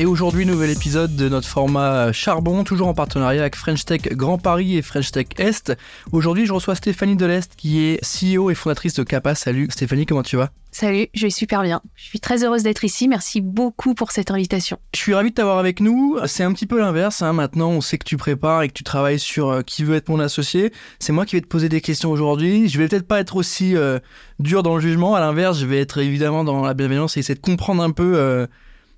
[0.00, 4.38] Et aujourd'hui, nouvel épisode de notre format Charbon, toujours en partenariat avec French Tech Grand
[4.38, 5.76] Paris et French Tech Est.
[6.12, 9.34] Aujourd'hui, je reçois Stéphanie Delest, qui est CEO et fondatrice de Kappa.
[9.34, 10.50] Salut Stéphanie, comment tu vas?
[10.70, 11.82] Salut, je vais super bien.
[11.96, 13.08] Je suis très heureuse d'être ici.
[13.08, 14.78] Merci beaucoup pour cette invitation.
[14.94, 16.16] Je suis ravi de t'avoir avec nous.
[16.26, 17.20] C'est un petit peu l'inverse.
[17.20, 17.32] Hein.
[17.32, 20.10] Maintenant, on sait que tu prépares et que tu travailles sur euh, qui veut être
[20.10, 20.72] mon associé.
[21.00, 22.68] C'est moi qui vais te poser des questions aujourd'hui.
[22.68, 23.98] Je vais peut-être pas être aussi euh,
[24.38, 25.16] dur dans le jugement.
[25.16, 28.12] À l'inverse, je vais être évidemment dans la bienveillance et essayer de comprendre un peu
[28.14, 28.46] euh,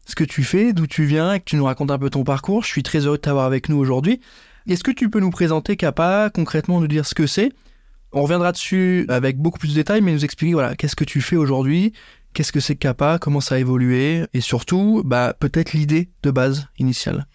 [0.07, 2.25] ce que tu fais, d'où tu viens, et que tu nous racontes un peu ton
[2.25, 2.63] parcours.
[2.63, 4.21] Je suis très heureux de t'avoir avec nous aujourd'hui.
[4.69, 7.51] Est-ce que tu peux nous présenter Kappa, concrètement nous dire ce que c'est?
[8.13, 11.21] On reviendra dessus avec beaucoup plus de détails, mais nous expliquer voilà, qu'est-ce que tu
[11.21, 11.93] fais aujourd'hui,
[12.35, 16.67] qu'est-ce que c'est Kappa, comment ça a évolué, et surtout, bah, peut-être l'idée de base
[16.79, 17.27] initiale.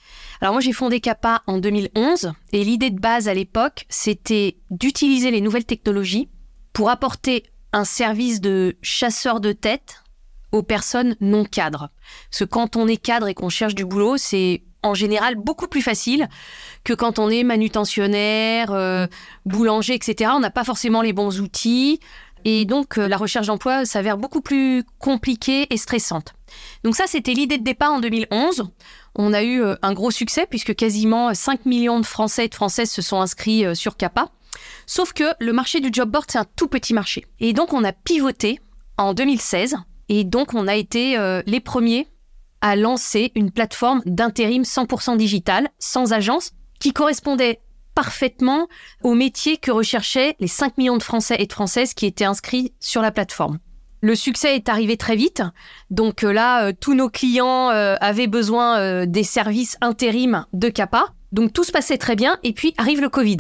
[0.41, 5.31] Alors moi j'ai fondé Kappa en 2011, et l'idée de base à l'époque, c'était d'utiliser
[5.31, 6.29] les nouvelles technologies
[6.73, 10.03] pour apporter un service de chasseur de tête
[10.55, 11.89] aux personnes non cadres.
[12.31, 15.67] Parce que quand on est cadre et qu'on cherche du boulot, c'est en général beaucoup
[15.67, 16.29] plus facile
[16.83, 19.07] que quand on est manutentionnaire, euh,
[19.45, 20.31] boulanger, etc.
[20.33, 21.99] On n'a pas forcément les bons outils.
[22.47, 26.35] Et donc, euh, la recherche d'emploi s'avère beaucoup plus compliquée et stressante.
[26.83, 28.69] Donc ça, c'était l'idée de départ en 2011.
[29.15, 32.55] On a eu euh, un gros succès puisque quasiment 5 millions de Français et de
[32.55, 34.29] Françaises se sont inscrits sur CAPA.
[34.85, 37.25] Sauf que le marché du job board, c'est un tout petit marché.
[37.39, 38.59] Et donc, on a pivoté
[38.97, 39.75] en 2016
[40.09, 42.07] et donc, on a été euh, les premiers
[42.61, 47.59] à lancer une plateforme d'intérim 100% digital, sans agence, qui correspondait
[47.93, 48.67] parfaitement
[49.03, 52.73] au métier que recherchaient les 5 millions de Français et de Françaises qui étaient inscrits
[52.79, 53.59] sur la plateforme.
[54.01, 55.41] Le succès est arrivé très vite.
[55.89, 61.13] Donc euh, là, euh, tous nos clients avaient besoin des services intérim de CAPA.
[61.31, 62.37] Donc tout se passait très bien.
[62.43, 63.37] Et puis arrive le Covid.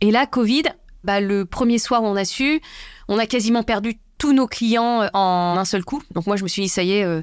[0.00, 0.64] Et là, Covid,
[1.04, 2.60] bah, le premier soir on a su,
[3.08, 6.02] on a quasiment perdu tous nos clients euh, en un seul coup.
[6.14, 7.20] Donc moi, je me suis dit, ça y est, euh,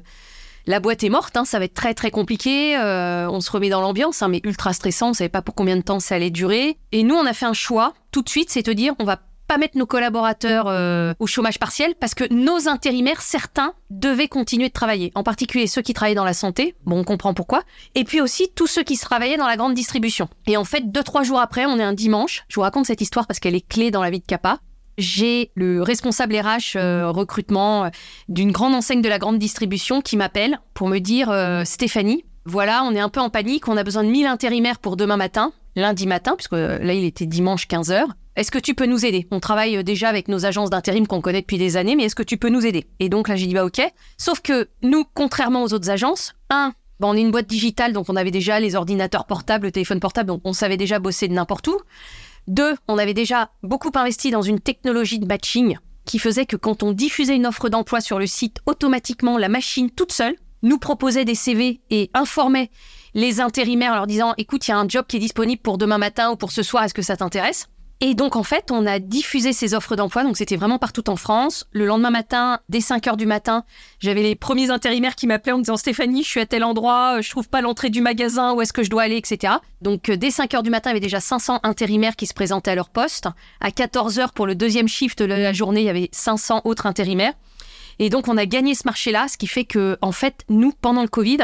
[0.66, 2.78] la boîte est morte, hein, ça va être très très compliqué.
[2.78, 5.08] Euh, on se remet dans l'ambiance, hein, mais ultra stressant.
[5.08, 6.78] On savait pas pour combien de temps ça allait durer.
[6.92, 9.18] Et nous, on a fait un choix tout de suite, c'est de dire, on va
[9.48, 14.72] pas mettre nos collaborateurs au chômage partiel parce que nos intérimaires, certains, devaient continuer de
[14.72, 15.10] travailler.
[15.16, 16.76] En particulier ceux qui travaillaient dans la santé.
[16.84, 17.64] Bon, on comprend pourquoi.
[17.96, 20.28] Et puis aussi tous ceux qui travaillaient dans la grande distribution.
[20.46, 22.44] Et en fait, deux trois jours après, on est un dimanche.
[22.46, 24.60] Je vous raconte cette histoire parce qu'elle est clé dans la vie de Kappa
[25.02, 27.88] j'ai le responsable RH euh, recrutement euh,
[28.28, 32.84] d'une grande enseigne de la grande distribution qui m'appelle pour me dire euh, Stéphanie, voilà,
[32.84, 35.52] on est un peu en panique, on a besoin de 1000 intérimaires pour demain matin,
[35.76, 38.04] lundi matin, puisque là il était dimanche 15h.
[38.34, 39.28] Est-ce que tu peux nous aider?
[39.30, 42.22] On travaille déjà avec nos agences d'intérim qu'on connaît depuis des années, mais est-ce que
[42.22, 42.86] tu peux nous aider?
[42.98, 43.82] Et donc là j'ai dit bah ok.
[44.16, 48.08] Sauf que nous, contrairement aux autres agences, un, bah, on est une boîte digitale, donc
[48.08, 51.34] on avait déjà les ordinateurs portables, le téléphone portable, donc on savait déjà bosser de
[51.34, 51.76] n'importe où.
[52.48, 56.82] Deux, on avait déjà beaucoup investi dans une technologie de matching qui faisait que quand
[56.82, 61.24] on diffusait une offre d'emploi sur le site, automatiquement, la machine toute seule nous proposait
[61.24, 62.70] des CV et informait
[63.14, 65.78] les intérimaires en leur disant, écoute, il y a un job qui est disponible pour
[65.78, 67.68] demain matin ou pour ce soir, est-ce que ça t'intéresse?
[68.04, 70.24] Et donc, en fait, on a diffusé ces offres d'emploi.
[70.24, 71.68] Donc, c'était vraiment partout en France.
[71.70, 73.64] Le lendemain matin, dès 5 heures du matin,
[74.00, 77.20] j'avais les premiers intérimaires qui m'appelaient en me disant Stéphanie, je suis à tel endroit,
[77.20, 79.52] je trouve pas l'entrée du magasin, où est-ce que je dois aller, etc.
[79.82, 82.34] Donc, euh, dès 5 heures du matin, il y avait déjà 500 intérimaires qui se
[82.34, 83.28] présentaient à leur poste.
[83.60, 86.86] À 14 heures, pour le deuxième shift de la journée, il y avait 500 autres
[86.86, 87.34] intérimaires.
[88.00, 91.02] Et donc, on a gagné ce marché-là, ce qui fait que, en fait, nous, pendant
[91.02, 91.38] le Covid,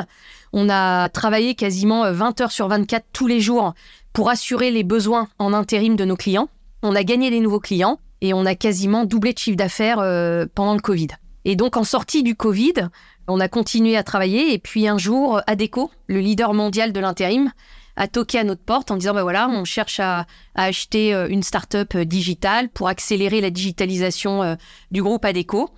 [0.52, 3.74] on a travaillé quasiment 20 heures sur 24 tous les jours
[4.12, 6.48] pour assurer les besoins en intérim de nos clients.
[6.82, 10.46] On a gagné des nouveaux clients et on a quasiment doublé de chiffre d'affaires euh,
[10.54, 11.08] pendant le Covid.
[11.44, 12.88] Et donc en sortie du Covid,
[13.26, 17.52] on a continué à travailler et puis un jour, Adeco, le leader mondial de l'intérim,
[17.96, 21.42] a toqué à notre porte en disant ben voilà, on cherche à, acheter euh, une
[21.42, 24.56] start-up euh, digitale pour accélérer la digitalisation
[24.90, 25.70] du groupe Adeco.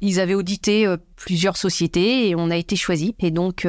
[0.00, 0.86] Ils avaient audité
[1.16, 3.14] plusieurs sociétés et on a été choisi.
[3.20, 3.66] Et donc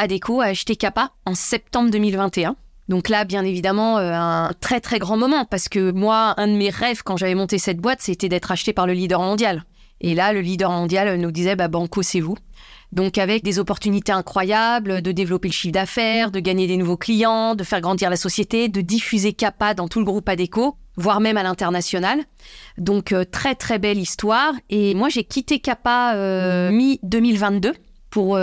[0.00, 2.56] Adeco a acheté Kappa en septembre 2021.
[2.88, 6.54] Donc là, bien évidemment, euh, un très très grand moment parce que moi, un de
[6.54, 9.64] mes rêves quand j'avais monté cette boîte, c'était d'être acheté par le leader mondial.
[10.00, 12.36] Et là, le leader mondial nous disait, bah, banco, c'est vous.
[12.92, 17.54] Donc avec des opportunités incroyables de développer le chiffre d'affaires, de gagner des nouveaux clients,
[17.54, 21.36] de faire grandir la société, de diffuser Kappa dans tout le groupe Adeco, voire même
[21.36, 22.20] à l'international.
[22.78, 24.54] Donc euh, très très belle histoire.
[24.68, 27.72] Et moi j'ai quitté Kappa euh, mi 2022
[28.10, 28.36] pour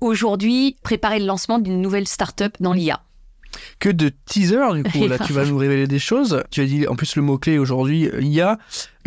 [0.00, 3.00] aujourd'hui préparer le lancement d'une nouvelle start-up dans l'IA.
[3.78, 5.06] Que de teaser, du coup.
[5.08, 6.42] Là, tu vas nous révéler des choses.
[6.50, 8.58] Tu as dit, en plus, le mot-clé aujourd'hui, il y a.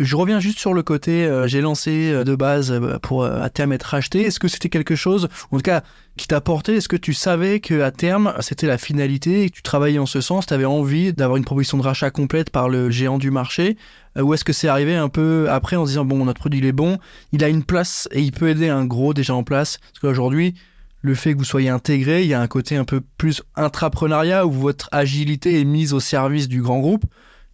[0.02, 3.48] Je reviens juste sur le côté, euh, j'ai lancé euh, de base euh, pour à
[3.50, 4.22] terme être racheté.
[4.22, 5.82] Est-ce que c'était quelque chose, en tout cas,
[6.16, 6.76] qui t'a porté?
[6.76, 10.06] Est-ce que tu savais que à terme, c'était la finalité et que tu travaillais en
[10.06, 10.46] ce sens?
[10.46, 13.76] Tu avais envie d'avoir une proposition de rachat complète par le géant du marché?
[14.20, 16.66] Ou est-ce que c'est arrivé un peu après en se disant, bon, notre produit, il
[16.66, 16.98] est bon,
[17.32, 19.78] il a une place et il peut aider un gros déjà en place?
[19.78, 20.54] Parce qu'aujourd'hui,
[21.02, 24.46] le fait que vous soyez intégré, il y a un côté un peu plus intrapreneuriat
[24.46, 27.04] où votre agilité est mise au service du grand groupe.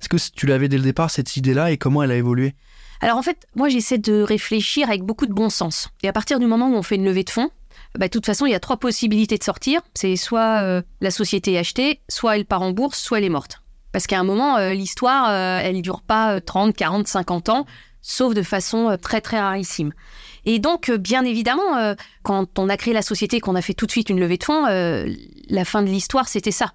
[0.00, 2.54] Est-ce que tu l'avais dès le départ, cette idée-là, et comment elle a évolué?
[3.00, 5.88] Alors en fait, moi j'essaie de réfléchir avec beaucoup de bon sens.
[6.02, 7.50] Et à partir du moment où on fait une levée de fonds,
[7.96, 9.80] bah, de toute façon, il y a trois possibilités de sortir.
[9.94, 13.30] C'est soit euh, la société est achetée, soit elle part en bourse, soit elle est
[13.30, 13.62] morte.
[13.92, 17.66] Parce qu'à un moment, euh, l'histoire, euh, elle ne dure pas 30, 40, 50 ans,
[18.00, 19.92] sauf de façon très très rarissime.
[20.48, 23.74] Et donc, euh, bien évidemment, euh, quand on a créé la société, qu'on a fait
[23.74, 25.06] tout de suite une levée de fonds, euh,
[25.50, 26.72] la fin de l'histoire, c'était ça.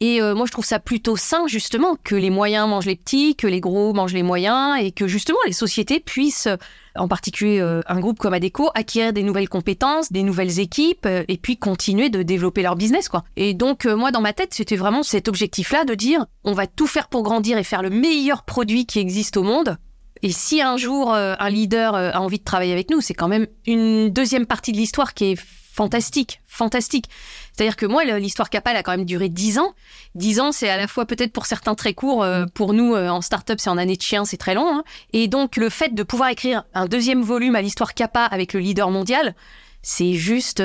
[0.00, 3.46] Et moi, je trouve ça plutôt sain, justement, que les moyens mangent les petits, que
[3.46, 6.48] les gros mangent les moyens, et que justement, les sociétés puissent,
[6.94, 11.56] en particulier un groupe comme Adeco, acquérir des nouvelles compétences, des nouvelles équipes, et puis
[11.56, 13.24] continuer de développer leur business, quoi.
[13.36, 16.88] Et donc, moi, dans ma tête, c'était vraiment cet objectif-là de dire, on va tout
[16.88, 19.78] faire pour grandir et faire le meilleur produit qui existe au monde,
[20.24, 23.12] et si un jour euh, un leader euh, a envie de travailler avec nous, c'est
[23.12, 27.10] quand même une deuxième partie de l'histoire qui est fantastique, fantastique.
[27.52, 29.74] C'est-à-dire que moi, l'histoire Capal a quand même duré dix ans.
[30.14, 33.20] Dix ans, c'est à la fois peut-être pour certains très court, euh, pour nous en
[33.20, 34.66] start-up, c'est en année de chien, c'est très long.
[34.66, 34.82] Hein.
[35.12, 38.60] Et donc le fait de pouvoir écrire un deuxième volume à l'histoire Kappa avec le
[38.60, 39.34] leader mondial,
[39.82, 40.62] c'est juste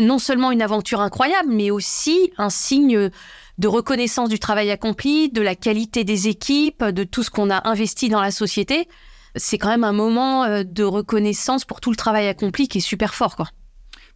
[0.00, 3.10] non seulement une aventure incroyable, mais aussi un signe
[3.58, 7.68] de reconnaissance du travail accompli, de la qualité des équipes, de tout ce qu'on a
[7.68, 8.88] investi dans la société.
[9.34, 12.82] C'est quand même un moment euh, de reconnaissance pour tout le travail accompli qui est
[12.82, 13.36] super fort.
[13.36, 13.48] Quoi.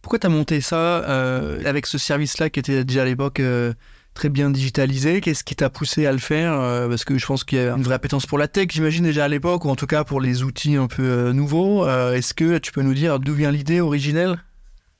[0.01, 3.73] Pourquoi tu as monté ça euh, avec ce service-là qui était déjà à l'époque euh,
[4.13, 5.21] très bien digitalisé?
[5.21, 6.53] Qu'est-ce qui t'a poussé à le faire
[6.89, 9.25] Parce que je pense qu'il y a une vraie appétence pour la tech, j'imagine déjà
[9.25, 11.87] à l'époque, ou en tout cas pour les outils un peu nouveaux.
[11.87, 14.43] Est-ce que tu peux nous dire d'où vient l'idée originelle?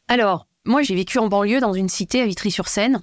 [0.07, 3.01] Alors, moi j'ai vécu en banlieue dans une cité à Vitry-sur-Seine.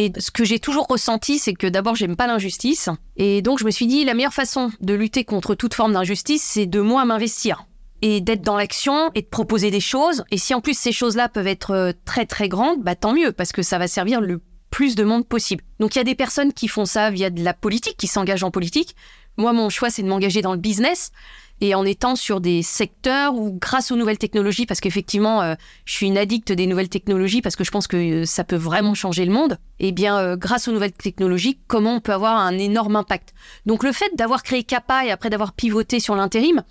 [0.00, 2.88] Et ce que j'ai toujours ressenti, c'est que d'abord, j'aime pas l'injustice.
[3.18, 6.42] Et donc, je me suis dit, la meilleure façon de lutter contre toute forme d'injustice,
[6.42, 7.66] c'est de moins m'investir.
[8.00, 10.24] Et d'être dans l'action et de proposer des choses.
[10.30, 13.30] Et si en plus ces choses-là peuvent être euh, très très grandes, bah tant mieux,
[13.32, 15.62] parce que ça va servir le plus de monde possible.
[15.80, 18.44] Donc il y a des personnes qui font ça via de la politique, qui s'engagent
[18.44, 18.96] en politique.
[19.36, 21.12] Moi, mon choix, c'est de m'engager dans le business
[21.60, 25.54] et en étant sur des secteurs où, grâce aux nouvelles technologies, parce qu'effectivement, euh,
[25.84, 28.56] je suis une addict des nouvelles technologies, parce que je pense que euh, ça peut
[28.56, 32.38] vraiment changer le monde, eh bien, euh, grâce aux nouvelles technologies, comment on peut avoir
[32.38, 33.34] un énorme impact?
[33.66, 36.62] Donc, le fait d'avoir créé Kappa et après d'avoir pivoté sur l'intérim,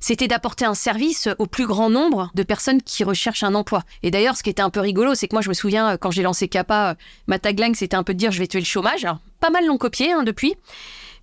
[0.00, 3.82] c'était d'apporter un service au plus grand nombre de personnes qui recherchent un emploi.
[4.02, 6.10] Et d'ailleurs, ce qui était un peu rigolo, c'est que moi, je me souviens, quand
[6.10, 6.96] j'ai lancé Kappa,
[7.26, 9.06] ma tagline, c'était un peu de dire je vais tuer le chômage.
[9.40, 10.54] Pas mal l'ont copié hein, depuis.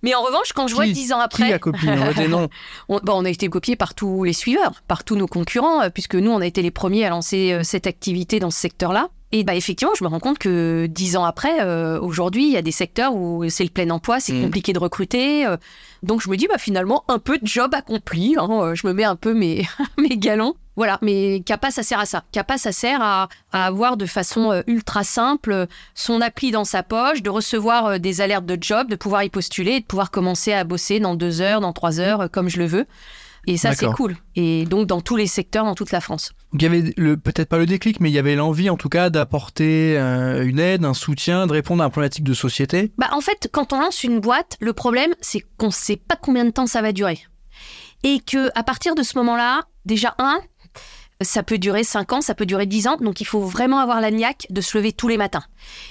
[0.02, 1.46] Mais en revanche, quand je vois dix ans après.
[1.46, 1.90] Qui a copié
[2.32, 2.48] on,
[3.08, 6.30] on a été copié par tous les suiveurs, par tous nos concurrents, euh, puisque nous,
[6.30, 9.08] on a été les premiers à lancer euh, cette activité dans ce secteur-là.
[9.32, 12.56] Et bah effectivement, je me rends compte que dix ans après, euh, aujourd'hui, il y
[12.56, 14.42] a des secteurs où c'est le plein emploi, c'est mm.
[14.42, 15.44] compliqué de recruter.
[16.04, 18.36] donc je me dis, bah finalement, un peu de job accompli.
[18.38, 19.66] Hein, je me mets un peu mes,
[19.98, 20.54] mes galons.
[20.76, 22.24] Voilà, mais Kappa, ça sert à ça.
[22.32, 27.22] Kappa, ça sert à, avoir de façon euh, ultra simple son appli dans sa poche,
[27.22, 30.52] de recevoir euh, des alertes de job, de pouvoir y postuler et de pouvoir commencer
[30.52, 32.86] à bosser dans deux heures, dans trois heures, euh, comme je le veux.
[33.48, 34.16] Et ça, c'est cool.
[34.34, 36.32] Et donc, dans tous les secteurs, dans toute la France.
[36.52, 36.82] il y avait
[37.16, 40.84] peut-être pas le déclic, mais il y avait l'envie, en tout cas, d'apporter une aide,
[40.84, 42.90] un soutien, de répondre à un problématique de société.
[42.98, 46.16] Bah, en fait, quand on lance une boîte, le problème, c'est qu'on ne sait pas
[46.16, 47.20] combien de temps ça va durer.
[48.02, 50.40] Et que à partir de ce moment-là, déjà, un,
[51.22, 54.00] ça peut durer 5 ans, ça peut durer 10 ans, donc il faut vraiment avoir
[54.00, 55.44] la niaque de se lever tous les matins.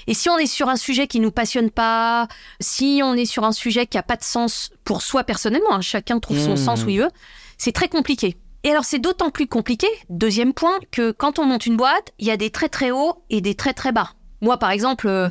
[0.06, 2.28] Et si on est sur un sujet qui nous passionne pas,
[2.60, 5.80] si on est sur un sujet qui a pas de sens pour soi personnellement, hein,
[5.80, 7.10] chacun trouve son sens où il veut,
[7.58, 8.36] c'est très compliqué.
[8.62, 12.26] Et alors c'est d'autant plus compliqué, deuxième point, que quand on monte une boîte, il
[12.26, 14.10] y a des très très hauts et des très très bas.
[14.40, 15.28] Moi par exemple, euh,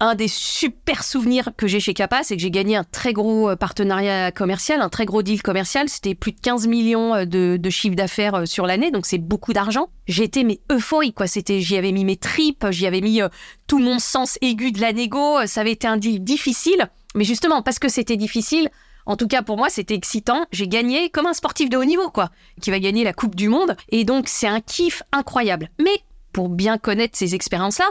[0.00, 3.50] un des super souvenirs que j'ai chez Kappa, c'est que j'ai gagné un très gros
[3.50, 5.88] euh, partenariat commercial, un très gros deal commercial.
[5.88, 9.18] C'était plus de 15 millions euh, de, de chiffre d'affaires euh, sur l'année, donc c'est
[9.18, 9.88] beaucoup d'argent.
[10.06, 11.26] J'étais mais euphorique, quoi.
[11.26, 13.20] C'était, j'y avais mis mes tripes, j'y avais mis
[13.66, 15.46] tout mon sens aigu de la négo.
[15.46, 18.70] Ça avait été un deal difficile, mais justement parce que c'était difficile.
[19.06, 20.46] En tout cas, pour moi, c'était excitant.
[20.50, 23.48] J'ai gagné comme un sportif de haut niveau, quoi, qui va gagner la Coupe du
[23.48, 23.76] Monde.
[23.90, 25.70] Et donc, c'est un kiff incroyable.
[25.78, 27.86] Mais pour bien connaître ces expériences-là,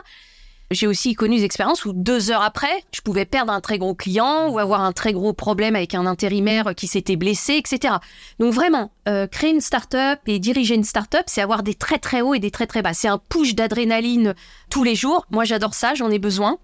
[0.75, 3.95] j'ai aussi connu des expériences où deux heures après, je pouvais perdre un très gros
[3.95, 7.95] client ou avoir un très gros problème avec un intérimaire qui s'était blessé, etc.
[8.39, 12.21] Donc vraiment, euh, créer une start-up et diriger une start-up, c'est avoir des très très
[12.21, 12.93] hauts et des très très bas.
[12.93, 14.35] C'est un push d'adrénaline
[14.69, 15.25] tous les jours.
[15.31, 16.57] Moi, j'adore ça, j'en ai besoin.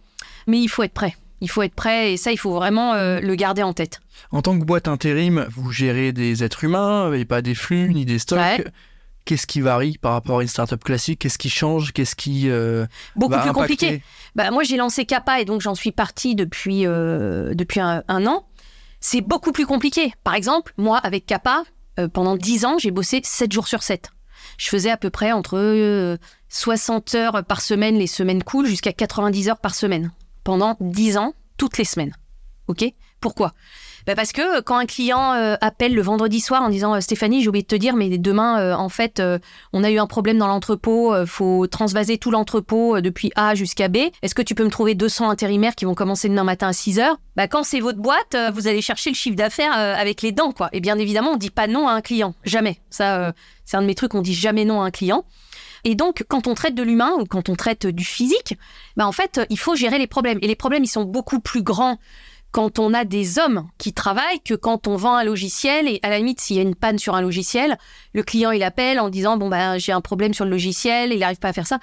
[0.48, 1.16] mais il faut être prêt.
[1.44, 4.00] Il faut être prêt et ça, il faut vraiment euh, le garder en tête.
[4.32, 8.06] En tant que boîte intérim, vous gérez des êtres humains et pas des flux ni
[8.06, 8.38] des stocks.
[8.38, 8.64] Ouais.
[9.26, 11.20] Qu'est-ce qui varie par rapport à une startup classique?
[11.20, 11.94] Qu'est-ce qui change?
[11.94, 12.86] Qu'est-ce qui euh,
[13.16, 13.76] Beaucoup va plus impacter?
[13.76, 14.04] Compliqué.
[14.36, 18.26] Bah, moi, j'ai lancé Kappa et donc j'en suis partie depuis, euh, depuis un, un
[18.26, 18.48] an.
[19.00, 20.14] C'est beaucoup plus compliqué.
[20.24, 21.64] Par exemple, moi, avec Kappa,
[22.00, 24.12] euh, pendant 10 ans, j'ai bossé 7 jours sur 7.
[24.58, 26.18] Je faisais à peu près entre euh,
[26.50, 30.12] 60 heures par semaine, les semaines cool, jusqu'à 90 heures par semaine.
[30.44, 32.16] Pendant 10 ans, toutes les semaines.
[32.68, 32.86] OK?
[33.20, 33.54] Pourquoi?
[34.08, 37.42] Bah Parce que quand un client euh, appelle le vendredi soir en disant euh, Stéphanie,
[37.42, 39.22] j'ai oublié de te dire, mais demain, euh, en fait,
[39.74, 43.98] on a eu un problème dans l'entrepôt, faut transvaser tout l'entrepôt depuis A jusqu'à B.
[44.22, 47.00] Est-ce que tu peux me trouver 200 intérimaires qui vont commencer demain matin à 6
[47.00, 47.18] heures?
[47.36, 50.70] Bah, Quand c'est votre boîte, vous allez chercher le chiffre d'affaires avec les dents, quoi.
[50.74, 52.34] Et bien évidemment, on dit pas non à un client.
[52.44, 52.80] Jamais.
[52.90, 53.34] Ça,
[53.66, 55.26] c'est un de mes trucs, on dit jamais non à un client.
[55.84, 58.58] Et donc, quand on traite de l'humain ou quand on traite du physique,
[58.98, 60.38] bah en fait, il faut gérer les problèmes.
[60.42, 61.98] Et les problèmes, ils sont beaucoup plus grands
[62.52, 65.88] quand on a des hommes qui travaillent que quand on vend un logiciel.
[65.88, 67.78] Et à la limite, s'il y a une panne sur un logiciel,
[68.14, 71.20] le client, il appelle en disant, bon, ben, j'ai un problème sur le logiciel, il
[71.20, 71.80] n'arrive pas à faire ça.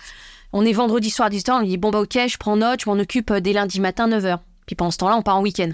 [0.53, 2.91] On est vendredi soir à 18h, on dit, bon, bah, ok, je prends note, je
[2.91, 4.39] m'en occupe euh, dès lundi matin, 9h.
[4.69, 5.71] Puis pendant ce temps-là, on part en week-end.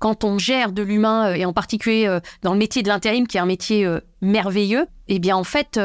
[0.00, 3.28] Quand on gère de l'humain, euh, et en particulier euh, dans le métier de l'intérim,
[3.28, 5.78] qui est un métier euh, merveilleux, eh bien en fait,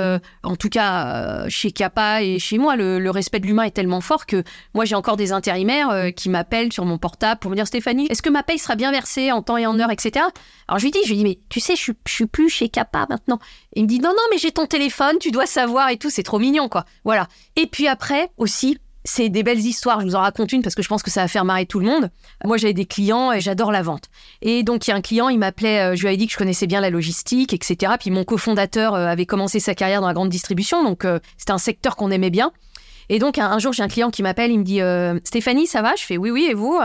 [0.43, 4.25] en tout cas chez Kappa et chez moi, le, respect de l'humain est tellement fort
[4.25, 8.07] que moi j'ai encore des intérimaires qui m'appellent sur mon portable pour me dire Stéphanie,
[8.09, 10.23] est-ce que ma paye sera bien versée en temps et en heure, etc.
[10.67, 12.69] Alors je lui dis, je lui dis mais tu sais, je je suis plus chez
[12.69, 13.39] Kappa maintenant.
[13.73, 16.23] Il me dit non non mais j'ai ton téléphone, tu dois savoir et tout, c'est
[16.23, 16.85] trop mignon quoi.
[17.03, 17.27] Voilà.
[17.57, 20.01] Et puis après aussi, c'est des belles histoires.
[20.01, 21.79] Je vous en raconte une parce que je pense que ça va faire marrer tout
[21.79, 22.09] le monde.
[22.43, 24.09] Moi, j'avais des clients et j'adore la vente.
[24.41, 26.33] Et donc, il y a un client, il m'appelait, euh, je lui avais dit que
[26.33, 27.93] je connaissais bien la logistique, etc.
[27.99, 31.53] Puis mon cofondateur euh, avait commencé sa carrière dans la grande distribution, donc euh, c'était
[31.53, 32.51] un secteur qu'on aimait bien.
[33.07, 34.81] Et donc, un, jour, j'ai un client qui m'appelle, il me dit
[35.25, 35.95] Stéphanie, ça va?
[35.95, 36.77] Je fais oui, oui, et vous?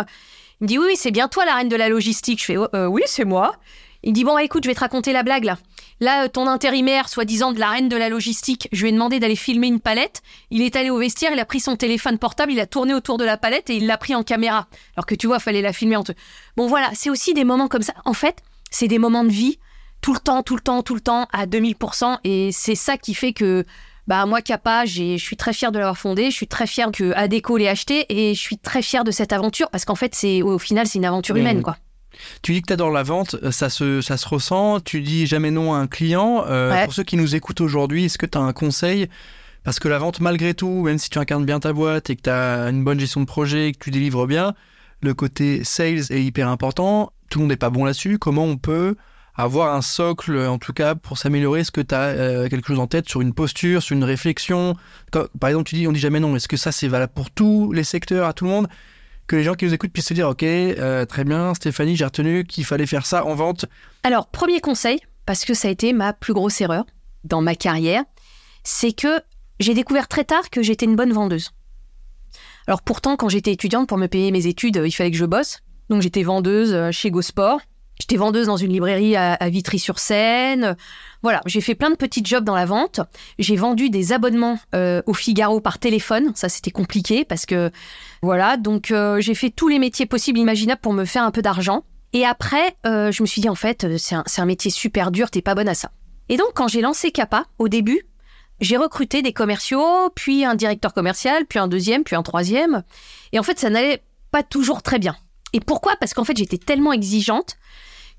[0.61, 2.39] Il me dit oui, c'est bien toi la reine de la logistique.
[2.39, 3.57] Je fais Oh, oui, c'est moi.
[4.05, 5.59] Il me dit bon, écoute, je vais te raconter la blague là.
[6.03, 9.21] Là, euh, ton intérimaire, soi-disant de la reine de la logistique, je lui ai demandé
[9.21, 10.21] d'aller filmer une palette.
[10.51, 13.19] Il est allé au vestiaire, il a pris son téléphone portable, il a tourné autour
[13.19, 14.67] de la palette et il l'a pris en caméra.
[14.97, 16.11] Alors que tu vois, fallait la filmer en te.
[16.57, 17.95] Bon, voilà, c'est aussi des moments comme ça.
[18.05, 19.61] En fait, c'est des moments de vie
[20.01, 22.19] tout le temps, tout le temps, tout le temps, à 2000%.
[22.25, 23.65] Et c'est ça qui fait que,
[24.09, 26.33] bah, moi, Kappa, je suis très fière de l'avoir fondé.
[26.33, 29.33] Je suis très fière que Adeco l'ait acheté et je suis très fière de cette
[29.33, 31.77] aventure parce qu'en fait, c'est au final, c'est une aventure humaine, quoi.
[32.43, 34.81] Tu dis que tu adores la vente, euh, ça se, ça se ressent.
[34.81, 36.45] Tu dis jamais non à un client.
[36.49, 36.85] Euh, Ouais.
[36.85, 39.09] Pour ceux qui nous écoutent aujourd'hui, est-ce que tu as un conseil?
[39.65, 42.23] Parce que la vente, malgré tout, même si tu incarnes bien ta boîte et que
[42.23, 44.55] tu as une bonne gestion de projet et que tu délivres bien,
[45.03, 47.13] le côté sales est hyper important.
[47.31, 48.19] Tout le monde n'est pas bon là-dessus.
[48.19, 48.97] Comment on peut
[49.35, 51.61] avoir un socle, en tout cas, pour s'améliorer?
[51.61, 54.77] Est-ce que tu as quelque chose en tête sur une posture, sur une réflexion?
[55.13, 56.35] Quand- Par exemple, tu dis on dit jamais non.
[56.37, 58.69] Est-ce que ça, c'est valable pour tous les secteurs, à tout le monde?
[59.33, 62.05] Que les gens qui nous écoutent puissent se dire ok euh, très bien Stéphanie j'ai
[62.05, 63.65] retenu qu'il fallait faire ça en vente
[64.03, 66.85] Alors, premier conseil, parce que ça a été ma plus grosse erreur
[67.25, 68.05] dans ma carrière,
[68.63, 69.23] c'est que
[69.59, 71.53] j'ai découvert très tard que j'étais une bonne vendeuse.
[72.67, 75.25] Alors pourtant, quand j'étais étudiante, pour me payer mes études, euh, il fallait que je
[75.25, 75.61] bosse.
[75.89, 77.63] Donc j'étais vendeuse euh, chez GoSport.
[78.03, 80.77] J'étais vendeuse dans une librairie à, Vitry-sur-Seine.
[81.23, 82.99] Voilà, j'ai fait plein de petits jobs dans la vente.
[83.39, 86.33] J'ai vendu des abonnements euh, au Figaro par téléphone.
[86.35, 87.71] Ça, c'était compliqué parce que
[88.21, 88.57] voilà.
[88.57, 91.85] Donc euh, j'ai fait tous les métiers possibles, imaginables pour me faire un peu d'argent.
[92.13, 95.13] Et après, euh, je me suis dit, en fait, c'est un, c'est un métier super
[95.13, 95.93] dur, t'es pas bonne à ça.
[96.29, 98.03] Et donc, quand j'ai lancé Kappa, au début,
[98.61, 102.83] j'ai recruté des commerciaux, puis un directeur commercial, puis un deuxième, puis un troisième.
[103.31, 105.15] Et en fait, ça n'allait pas toujours très bien.
[105.53, 105.95] Et pourquoi?
[106.01, 107.59] Parce qu'en fait, j'étais tellement exigeante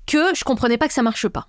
[0.06, 1.48] que je comprenais pas que ça marche pas.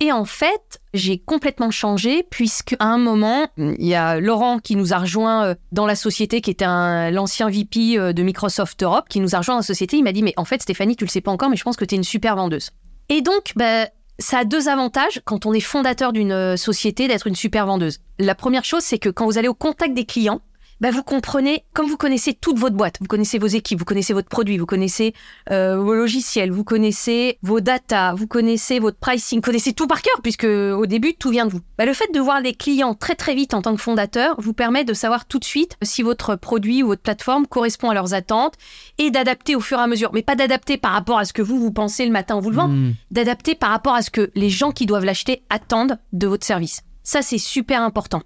[0.00, 4.76] Et en fait, j'ai complètement changé puisque à un moment, il y a Laurent qui
[4.76, 9.08] nous a rejoint euh, dans la société, qui était l'ancien VP euh, de Microsoft Europe,
[9.08, 9.96] qui nous a rejoint dans la société.
[9.96, 11.76] Il m'a dit, mais en fait, Stéphanie, tu le sais pas encore, mais je pense
[11.76, 12.70] que tu es une super vendeuse.
[13.08, 13.88] Et donc, bah,
[14.20, 17.98] ça a deux avantages quand on est fondateur d'une euh, société d'être une super vendeuse.
[18.20, 20.40] La première chose, c'est que quand vous allez au contact des clients,
[20.80, 24.12] bah, vous comprenez, comme vous connaissez toute votre boîte, vous connaissez vos équipes, vous connaissez
[24.12, 25.14] votre produit, vous connaissez
[25.50, 30.02] euh, vos logiciels, vous connaissez vos data, vous connaissez votre pricing, vous connaissez tout par
[30.02, 31.60] cœur, puisque au début, tout vient de vous.
[31.78, 34.52] Bah, le fait de voir les clients très très vite en tant que fondateur vous
[34.52, 38.14] permet de savoir tout de suite si votre produit ou votre plateforme correspond à leurs
[38.14, 38.54] attentes
[38.98, 40.10] et d'adapter au fur et à mesure.
[40.12, 42.50] Mais pas d'adapter par rapport à ce que vous, vous pensez le matin en vous
[42.50, 42.92] levant, Hmm.
[43.10, 46.82] d'adapter par rapport à ce que les gens qui doivent l'acheter attendent de votre service.
[47.08, 48.20] Ça, c'est super important.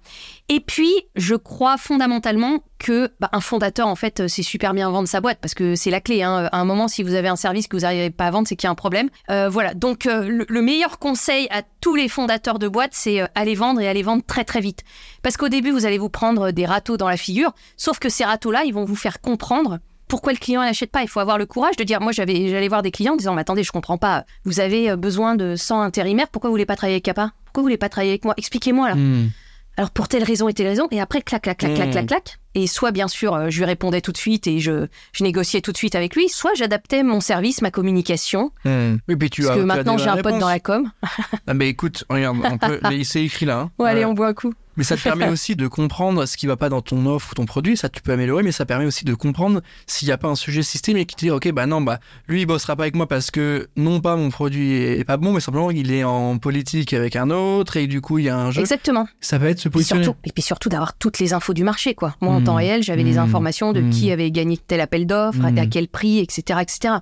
[0.49, 4.89] Et puis, je crois fondamentalement que bah, un fondateur, en fait, euh, c'est super bien
[4.89, 6.21] vendre sa boîte parce que c'est la clé.
[6.21, 6.49] hein.
[6.51, 8.57] À un moment, si vous avez un service que vous n'arrivez pas à vendre, c'est
[8.57, 9.09] qu'il y a un problème.
[9.31, 9.73] Euh, voilà.
[9.73, 13.55] Donc, euh, le, le meilleur conseil à tous les fondateurs de boîtes, c'est euh, aller
[13.55, 14.83] vendre et aller vendre très très vite.
[15.21, 17.53] Parce qu'au début, vous allez vous prendre des râteaux dans la figure.
[17.77, 21.01] Sauf que ces râteaux-là, ils vont vous faire comprendre pourquoi le client n'achète pas?
[21.01, 23.33] Il faut avoir le courage de dire, moi j'avais, j'allais voir des clients en disant,
[23.33, 26.65] mais attendez, je comprends pas, vous avez euh, besoin de 100 intérimaires, pourquoi vous voulez
[26.65, 28.33] pas travailler avec Capa Pourquoi vous voulez pas travailler avec moi?
[28.37, 28.95] Expliquez-moi là.
[28.95, 29.29] Hmm.
[29.77, 31.91] Alors pour telle raison et telle raison, et après clac, clac, clac, clac, Mm.
[31.91, 32.39] clac, clac.
[32.55, 35.61] Et soit bien sûr, euh, je lui répondais tout de suite et je, je négociais
[35.61, 38.51] tout de suite avec lui, soit j'adaptais mon service, ma communication.
[38.65, 40.89] Oui, puis tu parce as, que maintenant j'ai un pote dans la com.
[41.47, 42.79] Ah, mais écoute, regarde, on peut...
[42.89, 43.59] mais c'est écrit là.
[43.59, 43.71] hein.
[43.77, 44.53] Ouais, allez, on boit un coup.
[44.75, 47.35] Mais ça te permet aussi de comprendre ce qui va pas dans ton offre ou
[47.35, 47.77] ton produit.
[47.77, 50.35] Ça, tu peux améliorer, mais ça permet aussi de comprendre s'il n'y a pas un
[50.35, 53.07] sujet systémique qui te dit, OK, bah non, bah, lui, il bossera pas avec moi
[53.07, 56.93] parce que non pas mon produit est pas bon, mais simplement il est en politique
[56.93, 58.61] avec un autre et du coup, il y a un jeu.
[58.61, 59.07] Exactement.
[59.21, 60.05] Ça va être se Et, positionner.
[60.05, 62.15] surtout, et puis surtout d'avoir toutes les infos du marché, quoi.
[62.21, 62.42] Moi, en.
[62.43, 63.19] Temps réel, j'avais les Mm.
[63.19, 66.95] informations de qui avait gagné tel appel d'offres, à quel prix, etc., etc.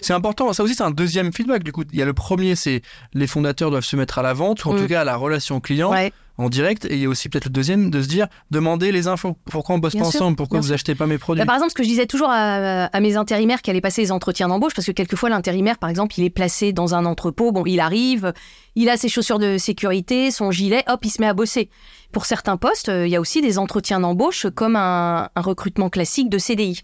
[0.00, 0.52] C'est important.
[0.52, 1.62] Ça aussi, c'est un deuxième feedback.
[1.62, 2.82] Du coup, il y a le premier, c'est
[3.14, 4.78] les fondateurs doivent se mettre à la vente, ou en Mm.
[4.80, 6.12] tout cas à la relation client Ouais.
[6.38, 6.84] en direct.
[6.86, 9.36] Et il y a aussi peut-être le deuxième de se dire, demandez les infos.
[9.50, 10.36] Pourquoi on bosse Bien pas sûr, ensemble?
[10.36, 11.40] Pourquoi vous achetez pas mes produits?
[11.42, 14.00] Bah, par exemple, ce que je disais toujours à, à mes intérimaires qui allaient passer
[14.02, 17.52] les entretiens d'embauche, parce que quelquefois l'intérimaire, par exemple, il est placé dans un entrepôt,
[17.52, 18.32] bon, il arrive,
[18.76, 21.68] il a ses chaussures de sécurité, son gilet, hop, il se met à bosser.
[22.12, 25.90] Pour certains postes, euh, il y a aussi des entretiens d'embauche comme un, un recrutement
[25.90, 26.82] classique de CDI.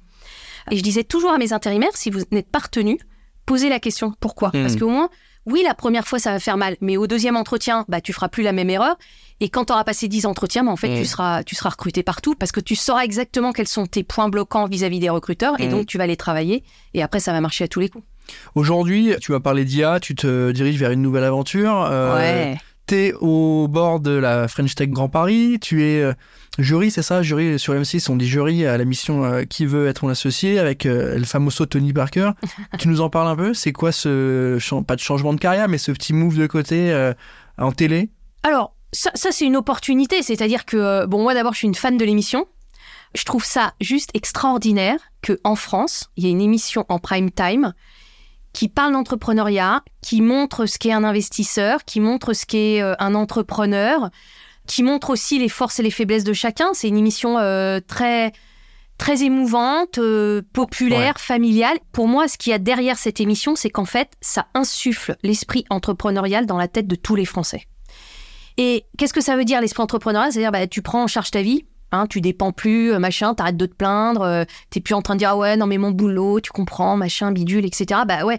[0.70, 2.98] Et je disais toujours à mes intérimaires, si vous n'êtes pas retenu,
[3.46, 4.48] posez la question pourquoi?
[4.48, 4.62] Hmm.
[4.62, 5.08] Parce qu'au moins,
[5.46, 8.28] oui, la première fois, ça va faire mal, mais au deuxième entretien, bah, tu feras
[8.28, 8.96] plus la même erreur.
[9.38, 10.96] Et quand tu auras passé 10 entretiens, bah, en fait, Mm.
[10.98, 14.28] tu, seras, tu seras recruté partout parce que tu sauras exactement quels sont tes points
[14.28, 15.70] bloquants vis-à-vis des recruteurs et Mm.
[15.70, 18.04] donc tu vas les travailler et après, ça va marcher à tous les coups.
[18.56, 21.80] Aujourd'hui, tu vas parler d'IA, tu te diriges vers une nouvelle aventure.
[21.90, 22.58] euh, ouais.
[22.86, 26.12] T'es au bord de la French Tech Grand Paris, tu es euh,
[26.58, 29.86] jury, c'est ça Jury sur M6, on dit jury à la mission euh, Qui veut
[29.88, 32.30] être mon associé avec euh, le famoso Tony Parker.
[32.78, 33.54] tu nous en parles un peu?
[33.54, 37.12] C'est quoi ce, pas de changement de carrière, mais ce petit move de côté euh,
[37.58, 38.10] en télé?
[38.42, 40.22] Alors, ça, ça, c'est une opportunité.
[40.22, 42.46] C'est-à-dire que, bon, moi d'abord, je suis une fan de l'émission.
[43.14, 47.30] Je trouve ça juste extraordinaire que en France, il y ait une émission en prime
[47.30, 47.72] time
[48.52, 54.10] qui parle d'entrepreneuriat, qui montre ce qu'est un investisseur, qui montre ce qu'est un entrepreneur,
[54.66, 56.70] qui montre aussi les forces et les faiblesses de chacun.
[56.74, 58.32] C'est une émission euh, très
[58.98, 61.76] très émouvante, euh, populaire, familiale.
[61.92, 65.64] Pour moi, ce qu'il y a derrière cette émission, c'est qu'en fait, ça insuffle l'esprit
[65.70, 67.66] entrepreneurial dans la tête de tous les Français.
[68.56, 70.32] Et qu'est-ce que ça veut dire l'esprit entrepreneurial?
[70.32, 73.56] C'est-à-dire, bah, tu prends en charge ta vie, hein, tu dépends plus, euh, machin, t'arrêtes
[73.56, 75.90] de te plaindre, euh, t'es plus en train de dire ah ouais non mais mon
[75.90, 78.00] boulot, tu comprends, machin, bidule, etc.
[78.06, 78.38] Bah ouais,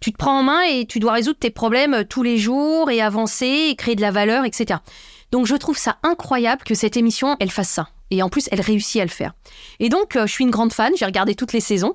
[0.00, 3.00] tu te prends en main et tu dois résoudre tes problèmes tous les jours et
[3.00, 4.80] avancer et créer de la valeur, etc.
[5.32, 7.88] Donc je trouve ça incroyable que cette émission elle fasse ça.
[8.10, 9.32] Et en plus, elle réussit à le faire.
[9.80, 11.94] Et donc, euh, je suis une grande fan, j'ai regardé toutes les saisons.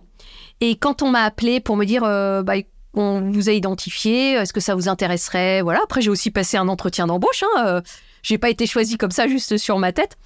[0.59, 2.55] Et quand on m'a appelé pour me dire, euh, bah,
[2.93, 5.61] on vous a identifié, est-ce que ça vous intéresserait?
[5.61, 5.79] Voilà.
[5.83, 7.43] Après, j'ai aussi passé un entretien d'embauche.
[7.43, 7.81] Hein, euh,
[8.23, 10.17] j'ai pas été choisie comme ça juste sur ma tête.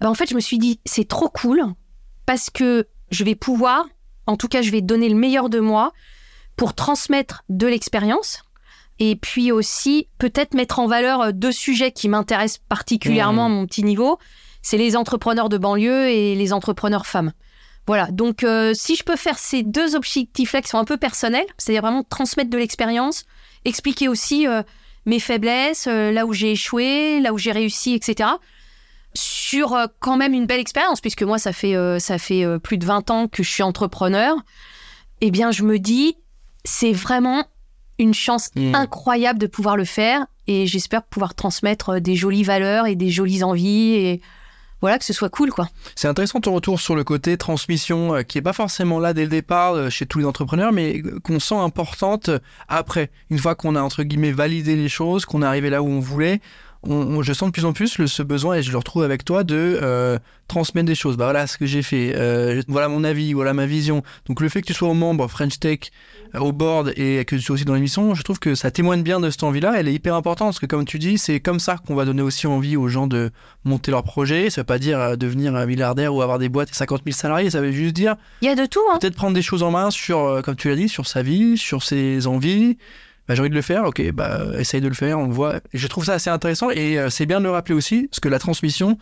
[0.00, 1.62] Bah, en fait, je me suis dit, c'est trop cool
[2.24, 3.86] parce que je vais pouvoir,
[4.26, 5.92] en tout cas, je vais donner le meilleur de moi
[6.56, 8.42] pour transmettre de l'expérience
[8.98, 13.66] et puis aussi peut-être mettre en valeur euh, deux sujets qui m'intéressent particulièrement à mon
[13.66, 14.18] petit niveau.
[14.62, 17.32] C'est les entrepreneurs de banlieue et les entrepreneurs femmes.
[17.86, 21.46] Voilà, donc euh, si je peux faire ces deux objectifs-là qui sont un peu personnels,
[21.56, 23.24] c'est-à-dire vraiment transmettre de l'expérience,
[23.64, 24.62] expliquer aussi euh,
[25.06, 28.30] mes faiblesses, euh, là où j'ai échoué, là où j'ai réussi, etc.
[29.14, 33.10] Sur quand même une belle expérience, puisque moi, ça fait, ça fait plus de 20
[33.10, 34.36] ans que je suis entrepreneur,
[35.22, 36.18] eh bien, je me dis,
[36.66, 37.46] c'est vraiment
[37.98, 38.74] une chance Mm.
[38.74, 43.10] incroyable de pouvoir le faire, et j'espère pouvoir transmettre euh, des jolies valeurs et des
[43.10, 44.20] jolies envies, et
[44.82, 45.68] voilà, que ce soit cool, quoi.
[45.94, 49.22] C'est intéressant ton retour sur le côté transmission euh, qui est pas forcément là dès
[49.22, 52.30] le départ euh, chez tous les entrepreneurs, mais qu'on sent importante
[52.68, 55.88] après, une fois qu'on a entre guillemets validé les choses, qu'on est arrivé là où
[55.88, 56.40] on voulait.
[56.88, 59.02] On, on- je sens de plus en plus le, ce besoin, et je le retrouve
[59.02, 60.18] avec toi, de euh,
[60.48, 61.16] transmettre des choses.
[61.16, 64.02] Bah voilà ce que j'ai fait, euh, voilà mon avis, voilà ma vision.
[64.26, 65.78] Donc le fait que tu sois au membre French Tech,
[66.34, 69.02] euh, au board et que tu sois aussi dans l'émission, je trouve que ça témoigne
[69.02, 69.74] bien de cette envie-là.
[69.76, 72.22] Elle est hyper importante parce que comme tu dis, c'est comme ça qu'on va donner
[72.22, 73.30] aussi envie aux gens de
[73.64, 74.48] monter leur projet.
[74.50, 77.50] Ça veut pas dire devenir un milliardaire ou avoir des boîtes et 50 000 salariés.
[77.50, 78.98] Ça veut juste dire Il y a de tout, hein.
[79.00, 81.82] peut-être prendre des choses en main sur, comme tu l'as dit, sur sa vie, sur
[81.82, 82.78] ses envies.
[83.28, 85.60] Bah, j'ai envie de le faire, ok, bah, essaye de le faire, on le voit.
[85.74, 88.28] Je trouve ça assez intéressant et euh, c'est bien de le rappeler aussi, parce que
[88.28, 88.98] la transmission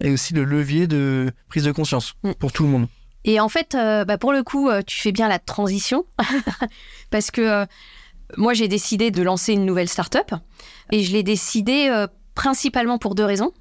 [0.00, 2.32] est aussi le levier de prise de conscience Mm.
[2.34, 2.86] pour tout le monde.
[3.24, 6.04] Et en fait, euh, bah, pour le coup, euh, tu fais bien la transition
[7.10, 7.66] parce que
[8.36, 10.32] moi, j'ai décidé de lancer une nouvelle start-up
[10.92, 13.52] et je l'ai décidé principalement pour deux raisons.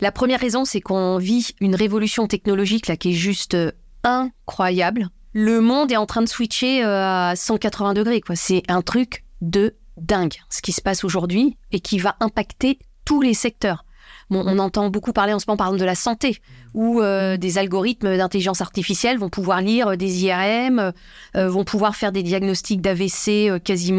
[0.00, 3.56] La première raison, c'est qu'on vit une révolution technologique là qui est juste
[4.04, 5.08] incroyable.
[5.32, 8.36] Le monde est en train de switcher à 180 degrés, quoi.
[8.36, 13.22] C'est un truc de dingue ce qui se passe aujourd'hui et qui va impacter tous
[13.22, 13.85] les secteurs.
[14.28, 16.40] Bon, on entend beaucoup parler en ce moment, par exemple, de la santé,
[16.74, 20.92] où euh, des algorithmes d'intelligence artificielle vont pouvoir lire des IRM,
[21.36, 23.96] euh, vont pouvoir faire des diagnostics d'AVC euh, quasiment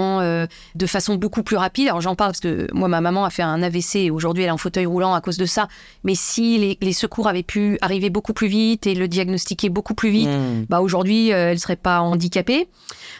[0.76, 1.88] de façon beaucoup plus rapide.
[1.88, 4.50] Alors j'en parle parce que moi, ma maman a fait un AVC et aujourd'hui elle
[4.50, 5.68] est en fauteuil roulant à cause de ça.
[6.04, 10.10] Mais si les, secours avaient pu arriver beaucoup plus vite et le diagnostiquer beaucoup plus
[10.10, 10.66] vite, mmh.
[10.70, 12.68] bah aujourd'hui elle ne serait pas handicapée.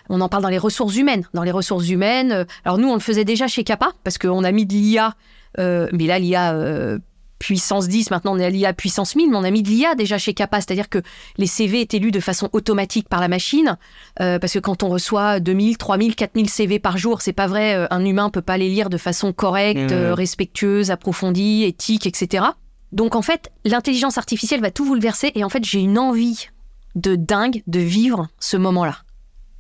[0.10, 1.28] On en parle dans les ressources humaines.
[1.34, 4.52] Dans les ressources humaines, alors nous on le faisait déjà chez Kappa parce qu'on a
[4.52, 5.16] mis de l'IA
[5.60, 7.00] euh, mais là, l'IA euh,
[7.40, 9.96] puissance 10, maintenant on est à l'IA puissance 1000, mais on a mis de l'IA
[9.96, 11.00] déjà chez Kappa, c'est-à-dire que
[11.38, 13.78] les CV étaient lus de façon automatique par la machine,
[14.22, 17.88] euh, parce que quand on reçoit 2000, 3000, 4000 CV par jour, c'est pas vrai,
[17.92, 20.14] un humain peut pas les lire de façon correcte, mmh.
[20.14, 22.46] respectueuse, approfondie, éthique, etc.
[22.92, 26.48] Donc en fait, l'intelligence artificielle va tout bouleverser, et en fait, j'ai une envie
[26.96, 28.98] de dingue de vivre ce moment-là.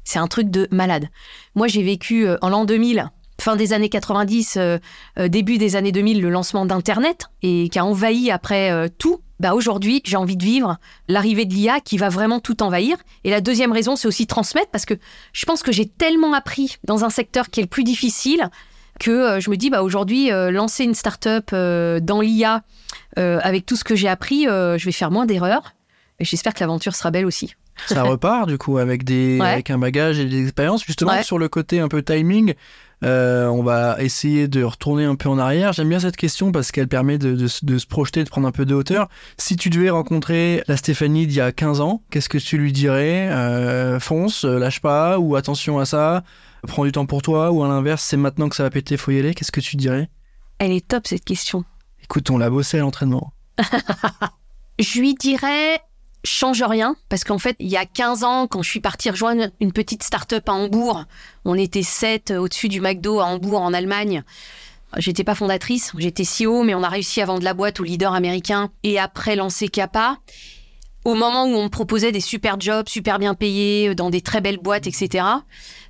[0.03, 1.09] C'est un truc de malade.
[1.53, 4.77] Moi, j'ai vécu en l'an 2000 fin des années 90, euh,
[5.19, 9.21] euh, début des années 2000, le lancement d'Internet et qui a envahi après euh, tout.
[9.39, 12.97] Bah aujourd'hui, j'ai envie de vivre l'arrivée de l'IA qui va vraiment tout envahir.
[13.23, 14.95] Et la deuxième raison, c'est aussi transmettre parce que
[15.31, 18.49] je pense que j'ai tellement appris dans un secteur qui est le plus difficile
[18.99, 22.63] que je me dis bah aujourd'hui lancer une start-up dans l'IA
[23.15, 25.75] avec tout ce que j'ai appris, je vais faire moins d'erreurs.
[26.19, 27.53] Et j'espère que l'aventure sera belle aussi.
[27.85, 31.47] Ça repart du coup avec des avec un bagage et des expériences justement sur le
[31.47, 32.55] côté un peu timing.
[33.03, 35.73] Euh, on va essayer de retourner un peu en arrière.
[35.73, 38.73] J'aime bien cette question parce qu'elle permet de, se projeter, de prendre un peu de
[38.73, 39.07] hauteur.
[39.37, 42.71] Si tu devais rencontrer la Stéphanie d'il y a 15 ans, qu'est-ce que tu lui
[42.71, 43.29] dirais?
[43.29, 46.23] Euh, Fonce, euh, lâche pas, ou attention à ça,
[46.67, 49.11] prends du temps pour toi, ou à l'inverse, c'est maintenant que ça va péter, faut
[49.11, 49.33] y aller.
[49.33, 50.09] Qu'est-ce que tu dirais?
[50.59, 51.63] Elle est top cette question.
[52.03, 53.33] Écoute, on l'a bossé à l'entraînement.
[54.79, 55.79] Je lui dirais
[56.27, 59.47] change rien parce qu'en fait, il y a 15 ans, quand je suis partie rejoindre
[59.59, 61.05] une petite start-up à Hambourg,
[61.45, 64.23] on était sept au-dessus du McDo à Hambourg en Allemagne.
[64.95, 68.13] J'étais pas fondatrice, j'étais CEO, mais on a réussi à vendre la boîte au leader
[68.13, 70.17] américain et après lancer Kappa.
[71.03, 74.41] Au moment où on me proposait des super jobs, super bien payés, dans des très
[74.41, 75.23] belles boîtes, etc.,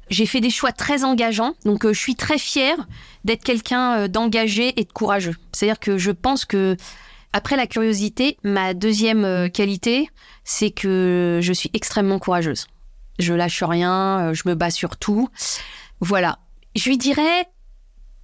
[0.10, 1.54] j'ai fait des choix très engageants.
[1.66, 2.88] Donc, euh, je suis très fière
[3.26, 5.36] d'être quelqu'un euh, d'engagé et de courageux.
[5.52, 6.78] C'est-à-dire que je pense que
[7.38, 10.10] après la curiosité, ma deuxième euh, qualité,
[10.44, 12.66] c'est que je suis extrêmement courageuse.
[13.20, 15.30] Je lâche rien, euh, je me bats sur tout.
[16.00, 16.40] Voilà.
[16.76, 17.48] Je lui dirais,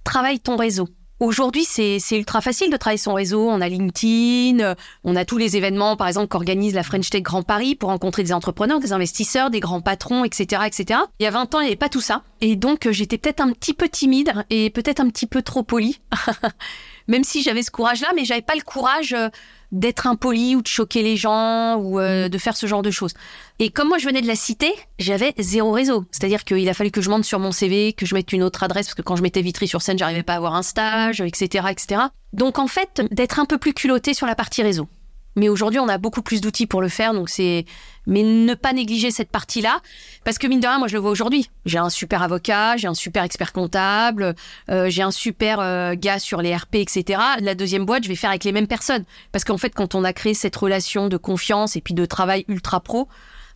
[0.02, 0.88] travaille ton réseau.
[1.20, 3.48] Aujourd'hui, c'est ultra facile de travailler son réseau.
[3.48, 4.74] On a LinkedIn, euh,
[5.04, 8.24] on a tous les événements, par exemple, qu'organise la French Tech Grand Paris pour rencontrer
[8.24, 10.98] des entrepreneurs, des investisseurs, des grands patrons, etc., etc.
[11.20, 12.24] Il y a 20 ans, il n'y avait pas tout ça.
[12.40, 16.00] Et donc, j'étais peut-être un petit peu timide et peut-être un petit peu trop polie.
[17.08, 19.28] même si j'avais ce courage-là, mais j'avais pas le courage euh,
[19.72, 23.12] d'être impoli ou de choquer les gens ou euh, de faire ce genre de choses.
[23.58, 26.04] Et comme moi je venais de la cité, j'avais zéro réseau.
[26.10, 28.62] C'est-à-dire qu'il a fallu que je monte sur mon CV, que je mette une autre
[28.62, 31.20] adresse parce que quand je mettais Vitry sur scène, j'arrivais pas à avoir un stage,
[31.20, 32.02] etc., etc.
[32.32, 34.88] Donc en fait, d'être un peu plus culotté sur la partie réseau.
[35.36, 37.64] Mais aujourd'hui, on a beaucoup plus d'outils pour le faire, donc c'est.
[38.06, 39.80] Mais ne pas négliger cette partie-là,
[40.24, 41.48] parce que mine de rien, moi je le vois aujourd'hui.
[41.64, 44.34] J'ai un super avocat, j'ai un super expert comptable,
[44.70, 47.18] euh, j'ai un super euh, gars sur les RP, etc.
[47.40, 50.04] La deuxième boîte, je vais faire avec les mêmes personnes, parce qu'en fait, quand on
[50.04, 53.08] a créé cette relation de confiance et puis de travail ultra pro,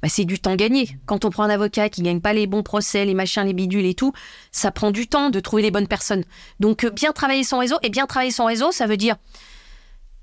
[0.03, 0.97] bah, c'est du temps gagné.
[1.07, 3.85] Quand on prend un avocat qui gagne pas les bons procès, les machins, les bidules
[3.85, 4.13] et tout,
[4.53, 6.25] ça prend du temps de trouver les bonnes personnes.
[6.61, 9.17] Donc euh, bien travailler son réseau et bien travailler son réseau, ça veut dire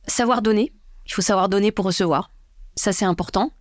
[0.08, 0.72] savoir donner
[1.06, 2.32] il faut savoir donner pour recevoir.
[2.76, 3.52] Ça, c'est important.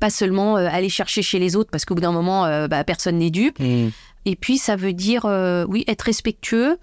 [0.00, 2.84] Pas seulement euh, aller chercher chez les autres parce qu'au bout d'un moment, euh, bah,
[2.84, 3.58] personne n'est dupe.
[3.60, 3.90] Mmh.
[4.24, 6.78] Et puis, ça veut dire, euh, oui, être respectueux.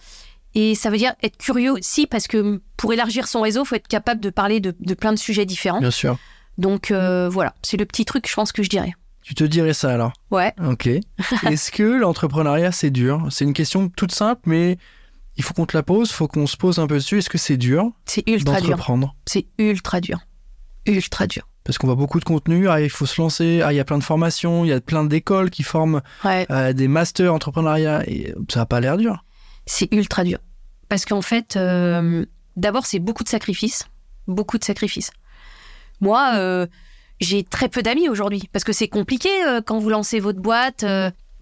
[0.56, 3.76] Et ça veut dire être curieux aussi parce que pour élargir son réseau, il faut
[3.76, 5.80] être capable de parler de, plein de sujets différents.
[5.80, 6.17] Bien sûr.
[6.60, 8.93] Donc, voilà, c'est le petit truc, je pense, que je dirais.
[9.23, 10.13] Tu te dirais ça alors?
[10.32, 10.54] Ouais.
[10.63, 10.88] Ok.
[11.49, 13.26] Est-ce que l'entrepreneuriat, c'est dur?
[13.32, 14.78] C'est une question toute simple, mais
[15.38, 17.19] il faut qu'on te la pose, il faut qu'on se pose un peu dessus.
[17.19, 18.78] Est-ce que c'est dur C'est ultra dur.
[19.26, 20.19] C'est ultra dur.
[20.86, 21.48] Ultra dur.
[21.63, 23.86] Parce qu'on voit beaucoup de contenu, ah, il faut se lancer, ah, il y a
[23.86, 28.34] plein de formations, il y a plein d'écoles qui forment euh, des masters entrepreneuriat, et
[28.50, 29.24] ça n'a pas l'air dur.
[29.65, 30.39] C'est ultra dur.
[30.89, 32.26] Parce qu'en fait, euh,
[32.58, 33.88] d'abord, c'est beaucoup de sacrifices.
[34.28, 35.12] Beaucoup de sacrifices.
[36.02, 36.67] Moi, euh,
[37.22, 39.30] j'ai très peu d'amis aujourd'hui, parce que c'est compliqué
[39.65, 40.84] quand vous lancez votre boîte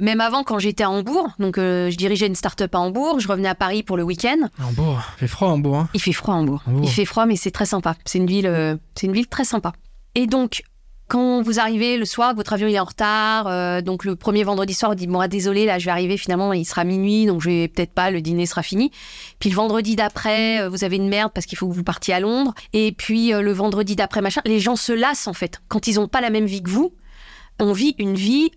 [0.02, 3.28] même avant, quand j'étais à Hambourg, donc euh, je dirigeais une start-up à Hambourg, je
[3.28, 4.50] revenais à Paris pour le week-end.
[4.60, 5.78] Hambourg, il fait froid à Hambourg.
[5.78, 5.90] Hein.
[5.94, 6.64] Il fait froid à Hambourg.
[6.82, 7.96] Il fait froid, mais c'est très sympa.
[8.06, 9.74] C'est une ville, euh, c'est une ville très sympa.
[10.16, 10.64] Et donc,
[11.08, 14.44] quand vous arrivez le soir, votre avion il est en retard, euh, donc le premier
[14.44, 17.26] vendredi soir, vous dites bon ah, désolé là je vais arriver finalement il sera minuit
[17.26, 18.92] donc je vais peut-être pas le dîner sera fini.
[19.38, 22.22] Puis le vendredi d'après vous avez une merde parce qu'il faut que vous partiez à
[22.22, 26.00] Londres et puis le vendredi d'après machin, les gens se lassent en fait quand ils
[26.00, 26.94] ont pas la même vie que vous.
[27.60, 28.52] On vit une vie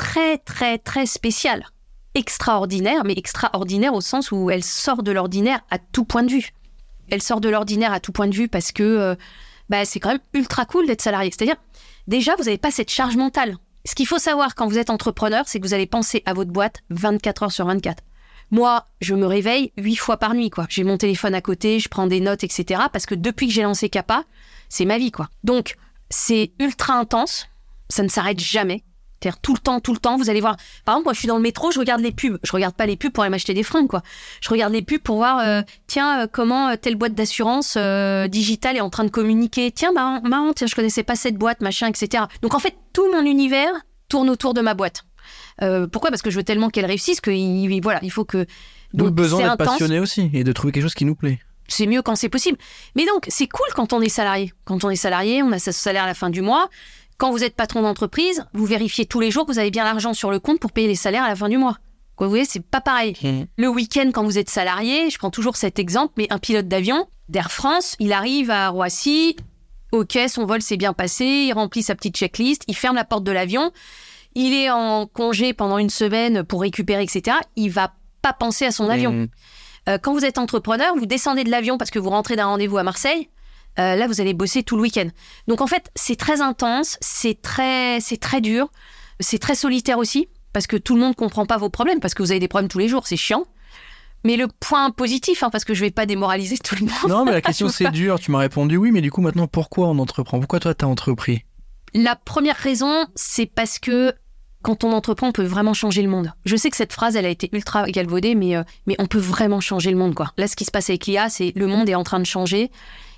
[0.00, 1.66] très, très, très spéciale.
[2.14, 6.52] Extraordinaire, mais extraordinaire au sens où elle sort de l'ordinaire à tout point de vue.
[7.10, 9.14] elle sort de l'ordinaire à tout point de vue parce que euh,
[9.68, 11.30] bah, c'est quand même ultra cool d'être salarié.
[11.30, 11.56] C'est-à-dire,
[12.06, 13.56] déjà, vous n'avez pas cette charge mentale.
[13.84, 16.50] Ce qu'il faut savoir quand vous êtes entrepreneur, c'est que vous allez penser à votre
[16.50, 18.02] boîte 24 heures sur 24.
[18.50, 20.66] Moi, je me réveille huit fois par nuit, quoi.
[20.70, 22.84] J'ai mon téléphone à côté, je prends des notes, etc.
[22.90, 24.24] Parce que depuis que j'ai lancé Kappa,
[24.70, 25.28] c'est ma vie, quoi.
[25.44, 25.76] Donc,
[26.08, 27.48] c'est ultra intense.
[27.90, 28.82] Ça ne s'arrête jamais.
[29.20, 30.56] C'est-à-dire tout le temps, tout le temps, vous allez voir.
[30.84, 32.38] Par exemple, moi, je suis dans le métro, je regarde les pubs.
[32.42, 34.02] Je regarde pas les pubs pour aller m'acheter des fringues, quoi.
[34.40, 37.76] Je regarde les pubs pour voir, euh, tiens, euh, comment euh, telle boîte d'assurance
[38.28, 39.70] digitale est en train de communiquer.
[39.72, 42.24] Tiens, marrant, marrant, tiens, je connaissais pas cette boîte, machin, etc.
[42.42, 43.72] Donc, en fait, tout mon univers
[44.08, 45.04] tourne autour de ma boîte.
[45.92, 46.10] pourquoi?
[46.10, 47.30] Parce que je veux tellement qu'elle réussisse que,
[47.82, 48.46] voilà, il faut que.
[48.94, 51.86] Donc, le besoin d'être passionné aussi et de trouver quelque chose qui nous plaît c'est
[51.86, 52.58] mieux quand c'est possible.
[52.96, 54.52] Mais donc, c'est cool quand on est salarié.
[54.64, 56.68] Quand on est salarié, on a sa salaire à la fin du mois.
[57.20, 60.14] Quand vous êtes patron d'entreprise, vous vérifiez tous les jours que vous avez bien l'argent
[60.14, 61.76] sur le compte pour payer les salaires à la fin du mois.
[62.18, 63.14] vous voyez, c'est pas pareil.
[63.22, 63.42] Mmh.
[63.58, 67.08] Le week-end, quand vous êtes salarié, je prends toujours cet exemple, mais un pilote d'avion
[67.28, 69.36] d'Air France, il arrive à Roissy,
[69.92, 73.24] ok, son vol s'est bien passé, il remplit sa petite checklist, il ferme la porte
[73.24, 73.70] de l'avion,
[74.34, 77.36] il est en congé pendant une semaine pour récupérer, etc.
[77.54, 79.12] Il va pas penser à son avion.
[79.12, 79.28] Mmh.
[79.90, 82.78] Euh, quand vous êtes entrepreneur, vous descendez de l'avion parce que vous rentrez d'un rendez-vous
[82.78, 83.28] à Marseille.
[83.78, 85.08] Euh, là, vous allez bosser tout le week-end.
[85.48, 88.70] Donc en fait, c'est très intense, c'est très, c'est très dur,
[89.20, 92.22] c'est très solitaire aussi parce que tout le monde comprend pas vos problèmes parce que
[92.22, 93.44] vous avez des problèmes tous les jours, c'est chiant.
[94.22, 97.08] Mais le point positif, hein, parce que je vais pas démoraliser tout le monde.
[97.08, 98.18] Non, mais la question c'est dur.
[98.18, 100.38] Tu m'as répondu oui, mais du coup maintenant pourquoi on entreprend?
[100.38, 101.44] Pourquoi toi t'as entrepris?
[101.94, 104.14] La première raison, c'est parce que
[104.62, 106.32] quand on entreprend, on peut vraiment changer le monde.
[106.44, 109.18] Je sais que cette phrase, elle a été ultra galvaudée, mais, euh, mais on peut
[109.18, 110.32] vraiment changer le monde, quoi.
[110.36, 112.70] Là, ce qui se passe avec l'IA, c'est le monde est en train de changer.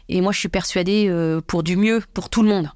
[0.08, 2.70] Et moi, je suis persuadée euh, pour du mieux, pour tout le monde.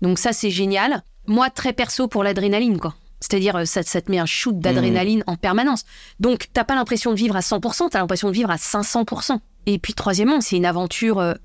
[0.00, 1.02] Donc ça, c'est génial.
[1.26, 2.94] Moi, très perso, pour l'adrénaline, quoi.
[3.20, 5.30] C'est-à-dire, euh, ça, ça, te met un shoot d'adrénaline mmh.
[5.30, 5.84] en permanence.
[6.18, 9.38] Donc, t'as pas l'impression de vivre à 100%, t'as l'impression de vivre à 500%.
[9.66, 11.36] Et puis, troisièmement, c'est une aventure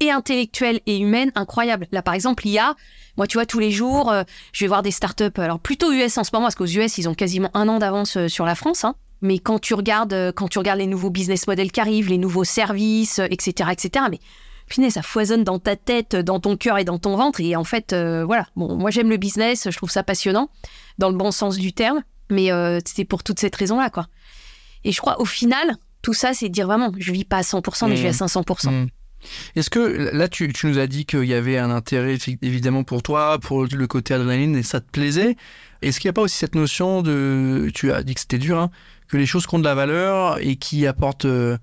[0.00, 1.86] et intellectuelle et humaine incroyable.
[1.92, 2.74] Là, par exemple, l'IA,
[3.16, 6.18] moi, tu vois, tous les jours, euh, je vais voir des startups, alors plutôt US
[6.18, 8.54] en ce moment, parce qu'aux US, ils ont quasiment un an d'avance euh, sur la
[8.54, 8.84] France.
[8.84, 8.94] Hein.
[9.22, 12.18] Mais quand tu regardes, euh, quand tu regardes les nouveaux business models qui arrivent, les
[12.18, 14.20] nouveaux services, etc., etc., mais
[14.66, 17.40] punaise, ça foisonne dans ta tête, dans ton cœur et dans ton ventre.
[17.40, 18.46] Et en fait, voilà.
[18.56, 20.50] Bon, moi, j'aime le business, je trouve ça passionnant,
[20.98, 22.02] dans le bon sens du terme.
[22.30, 22.50] Mais
[22.84, 24.08] c'est pour toute cette raison-là, quoi.
[24.84, 27.88] Et je crois, au final, tout ça, c'est dire vraiment, je vis pas à 100%,
[27.88, 28.88] mais je vis à 500%.
[29.56, 33.38] Est-ce que là, tu, nous as dit qu'il y avait un intérêt évidemment pour toi,
[33.38, 35.36] pour le côté adrénaline, et ça te plaisait.
[35.82, 38.58] Est-ce qu'il n'y a pas aussi cette notion de, tu as dit que c'était dur,
[38.58, 38.70] hein,
[39.08, 41.58] que les choses qui ont de la valeur et qui apportent euh,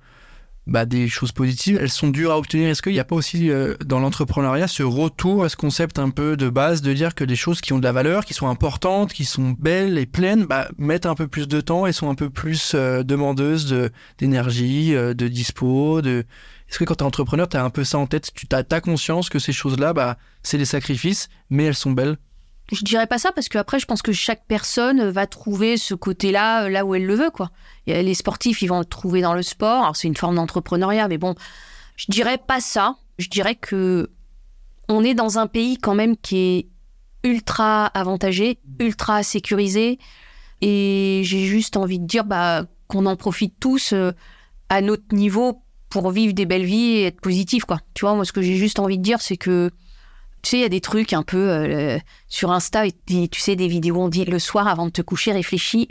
[0.65, 2.69] bah, des choses positives, elles sont dures à obtenir.
[2.69, 6.09] Est-ce qu'il n'y a pas aussi euh, dans l'entrepreneuriat ce retour à ce concept un
[6.09, 8.47] peu de base de dire que des choses qui ont de la valeur, qui sont
[8.47, 12.09] importantes, qui sont belles et pleines, bah, mettent un peu plus de temps et sont
[12.09, 16.25] un peu plus euh, demandeuses d'énergie, de dispo, de
[16.69, 18.31] est-ce que quand tu es entrepreneur, tu as un peu ça en tête?
[18.33, 22.17] Tu as, conscience que ces choses-là, bah, c'est des sacrifices, mais elles sont belles
[22.71, 25.93] Je dirais pas ça parce que après, je pense que chaque personne va trouver ce
[25.93, 27.29] côté-là euh, là où elle le veut.
[27.29, 27.51] quoi.
[27.87, 29.95] Les sportifs, ils vont le trouver dans le sport.
[29.95, 31.35] C'est une forme d'entrepreneuriat, mais bon,
[31.97, 32.95] je dirais pas ça.
[33.19, 34.09] Je dirais que
[34.89, 36.67] on est dans un pays quand même qui est
[37.23, 39.99] ultra avantagé, ultra sécurisé.
[40.61, 44.11] Et j'ai juste envie de dire bah, qu'on en profite tous euh,
[44.69, 47.79] à notre niveau pour vivre des belles vies et être positif, quoi.
[47.93, 49.71] Tu vois, moi, ce que j'ai juste envie de dire, c'est que,
[50.43, 53.67] tu sais, il y a des trucs un peu euh, sur Insta, tu sais, des
[53.67, 55.87] vidéos, on dit le soir avant de te coucher, réfléchis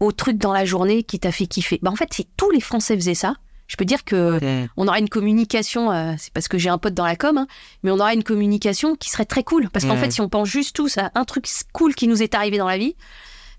[0.00, 1.78] au truc dans la journée qui t'a fait kiffer.
[1.82, 3.36] Bah, en fait, si tous les Français faisaient ça,
[3.68, 4.40] je peux dire que
[4.76, 7.46] on aura une communication, euh, c'est parce que j'ai un pote dans la com, hein,
[7.82, 9.70] mais on aura une communication qui serait très cool.
[9.70, 12.34] Parce qu'en fait, si on pense juste tous à un truc cool qui nous est
[12.34, 12.96] arrivé dans la vie,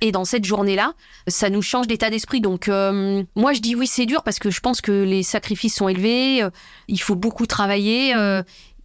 [0.04, 0.94] et dans cette journée-là,
[1.28, 2.42] ça nous change d'état d'esprit.
[2.42, 5.76] Donc, euh, moi, je dis oui, c'est dur parce que je pense que les sacrifices
[5.76, 6.44] sont élevés.
[6.44, 6.50] Euh,
[6.90, 8.14] il faut beaucoup travailler.
[8.14, 8.44] Euh,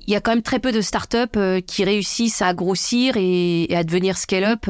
[0.09, 3.85] il y a quand même très peu de startups qui réussissent à grossir et, à
[3.85, 4.66] devenir scale-up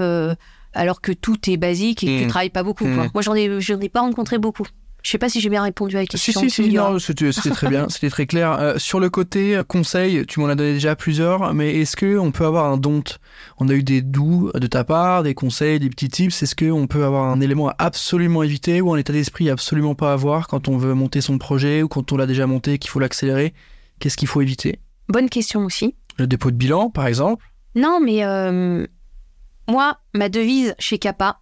[0.75, 2.29] alors que tout est basique et que tu mmh.
[2.29, 2.87] travailles pas beaucoup.
[2.87, 3.11] Mmh.
[3.15, 4.67] Moi, j'en ai, j'en ai pas rencontré beaucoup.
[5.03, 6.43] Je sais pas si j'ai bien répondu à la question.
[6.43, 8.53] Si, si, si, non, c'était très bien, c'était très clair.
[8.53, 12.45] Euh, sur le côté conseil, tu m'en as donné déjà plusieurs, mais est-ce qu'on peut
[12.45, 13.03] avoir un don
[13.59, 16.43] On a eu des doux de ta part, des conseils, des petits tips.
[16.43, 19.95] Est-ce qu'on peut avoir un élément à absolument éviter ou un état d'esprit à absolument
[19.95, 22.91] pas avoir quand on veut monter son projet ou quand on l'a déjà monté qu'il
[22.91, 23.55] faut l'accélérer?
[24.01, 24.81] Qu'est-ce qu'il faut éviter?
[25.09, 25.95] Bonne question aussi.
[26.19, 27.45] Le dépôt de bilan, par exemple
[27.75, 28.87] Non, mais euh,
[29.69, 31.41] moi, ma devise chez Kappa,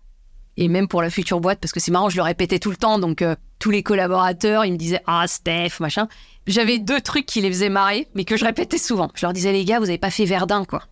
[0.57, 2.77] et même pour la future boîte, parce que c'est marrant, je le répétais tout le
[2.77, 6.09] temps, donc euh, tous les collaborateurs, ils me disaient Ah, Steph, machin.
[6.47, 9.11] J'avais deux trucs qui les faisaient marrer, mais que je répétais souvent.
[9.15, 10.83] Je leur disais Les gars, vous n'avez pas fait Verdun, quoi.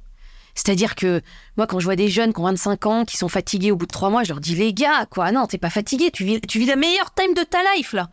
[0.54, 1.20] C'est-à-dire que
[1.56, 3.86] moi, quand je vois des jeunes qui ont 25 ans, qui sont fatigués au bout
[3.86, 6.40] de trois mois, je leur dis Les gars, quoi, non, t'es pas fatigué, tu vis,
[6.42, 8.10] tu vis la meilleure time de ta life, là.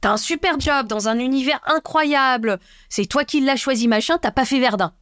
[0.00, 2.58] T'as un super job dans un univers incroyable.
[2.88, 4.18] C'est toi qui l'as choisi, machin.
[4.18, 4.92] T'as pas fait Verdun.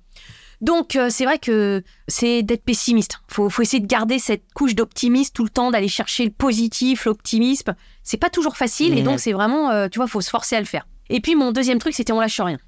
[0.61, 3.21] Donc euh, c'est vrai que c'est d'être pessimiste.
[3.29, 7.05] Faut, faut essayer de garder cette couche d'optimisme tout le temps, d'aller chercher le positif,
[7.05, 7.77] l'optimisme.
[8.03, 10.61] C'est pas toujours facile et donc c'est vraiment, euh, tu vois, faut se forcer à
[10.61, 10.89] le faire.
[11.11, 12.59] Et puis mon deuxième truc, c'était on lâche rien.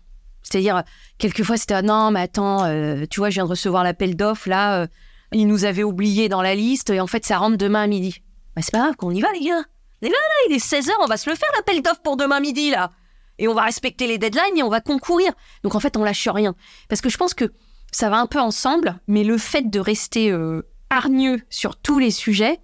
[0.43, 0.85] C'est-à-dire,
[1.19, 4.49] quelquefois c'était ah non, mais attends, euh, tu vois, je viens de recevoir l'appel d'offres
[4.49, 4.87] là,
[5.33, 8.23] ils nous avaient oublié dans la liste et en fait ça rentre demain à midi.
[8.55, 9.65] Bah, c'est pas grave, qu'on y va les gars.
[10.03, 12.41] Et là, là, il est 16h, on va se le faire l'appel d'offres pour demain
[12.41, 12.91] midi là.
[13.39, 15.33] Et on va respecter les deadlines et on va concourir.
[15.63, 16.55] Donc en fait, on lâche rien.
[16.89, 17.53] Parce que je pense que
[17.91, 22.11] ça va un peu ensemble, mais le fait de rester euh, hargneux sur tous les
[22.11, 22.61] sujets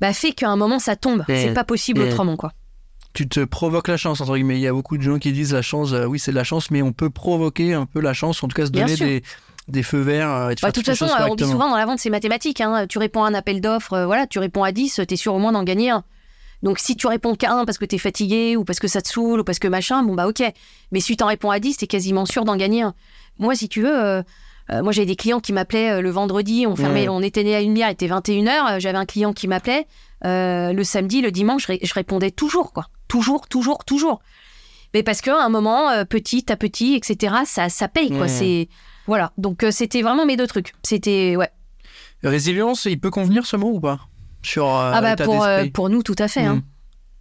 [0.00, 1.24] bah, fait qu'à un moment ça tombe.
[1.28, 2.52] C'est pas possible autrement, quoi.
[3.14, 4.56] Tu te provoques la chance, entre guillemets.
[4.56, 6.44] Il y a beaucoup de gens qui disent la chance, euh, oui, c'est de la
[6.44, 9.22] chance, mais on peut provoquer un peu la chance, en tout cas se donner des,
[9.68, 10.30] des, feux verts.
[10.30, 12.60] Euh, bah, de toute façon, on dit souvent dans la vente, c'est mathématique.
[12.60, 12.86] Hein.
[12.86, 15.38] Tu réponds à un appel d'offres, voilà, tu réponds à 10, tu es sûr au
[15.38, 16.04] moins d'en gagner un.
[16.62, 19.02] Donc si tu réponds qu'à un parce que tu es fatigué ou parce que ça
[19.02, 20.42] te saoule ou parce que machin, bon bah ok.
[20.92, 22.94] Mais si tu en réponds à 10, es quasiment sûr d'en gagner un.
[23.38, 24.22] Moi, si tu veux,
[24.70, 27.54] euh, moi, j'avais des clients qui m'appelaient euh, le vendredi, on fermait, on était né
[27.54, 28.48] à une lumière, il était 21h.
[28.48, 29.86] Euh, j'avais un client qui m'appelait
[30.22, 32.88] le samedi, le dimanche, je, répondais toujours, quoi.
[33.06, 34.20] Toujours, toujours, toujours.
[34.94, 38.26] Mais parce qu'à un moment, petit à petit, etc., ça, ça paye, quoi.
[38.26, 38.68] C'est.
[39.06, 39.32] Voilà.
[39.38, 40.72] Donc, c'était vraiment mes deux trucs.
[40.82, 41.36] C'était.
[41.36, 41.50] Ouais.
[42.24, 44.00] Résilience, il peut convenir ce mot ou pas?
[44.42, 46.42] Sur, Ah, bah, pour, pour nous, tout à fait.
[46.42, 46.56] Hein.
[46.56, 46.62] Hmm.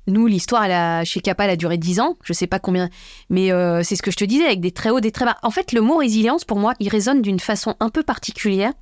[0.07, 2.17] Nous, l'histoire, elle a, chez Kappa, elle a duré 10 ans.
[2.23, 2.89] Je sais pas combien.
[3.29, 5.37] Mais euh, c'est ce que je te disais, avec des très hauts, des très bas.
[5.41, 8.73] En fait, le mot résilience, pour moi, il résonne d'une façon un peu particulière.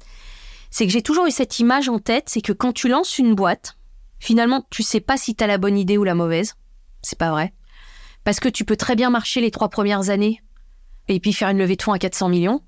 [0.70, 3.36] C'est que j'ai toujours eu cette image en tête, c'est que quand tu lances une
[3.36, 3.78] boîte,
[4.20, 6.56] finalement, tu sais pas si tu as la bonne idée ou la mauvaise.
[7.02, 7.54] C'est pas vrai.
[8.24, 10.42] Parce que tu peux très bien marcher les trois premières années
[11.08, 12.62] et puis faire une levée de fonds à 400 millions.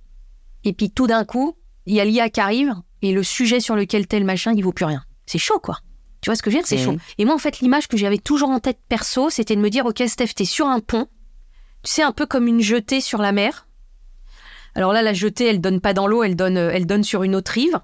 [0.63, 3.75] Et puis tout d'un coup, il y a l'IA qui arrive et le sujet sur
[3.75, 5.04] lequel tel machin, il vaut plus rien.
[5.25, 5.79] C'est chaud, quoi.
[6.21, 6.67] Tu vois ce que je veux dire?
[6.67, 6.97] C'est chaud.
[7.17, 9.85] Et moi, en fait, l'image que j'avais toujours en tête perso, c'était de me dire,
[9.85, 11.07] ok, Steph, t'es sur un pont.
[11.83, 13.67] Tu sais, un peu comme une jetée sur la mer.
[14.73, 17.35] Alors là, la jetée, elle donne pas dans l'eau, elle donne, elle donne sur une
[17.35, 17.79] autre rive.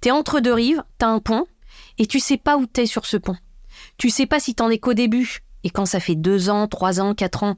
[0.00, 1.46] T'es entre deux rives, t'as un pont,
[1.98, 3.36] et tu sais pas où t'es sur ce pont.
[3.98, 5.40] Tu sais pas si t'en es qu'au début.
[5.64, 7.54] Et quand ça fait deux ans, trois ans, quatre ans,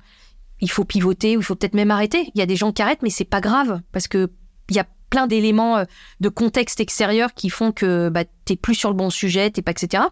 [0.61, 2.31] il faut pivoter ou il faut peut-être même arrêter.
[2.35, 4.31] Il y a des gens qui arrêtent, mais c'est pas grave parce que
[4.69, 5.85] il y a plein d'éléments euh,
[6.21, 9.71] de contexte extérieur qui font que bah, t'es plus sur le bon sujet, t'es pas
[9.71, 10.05] etc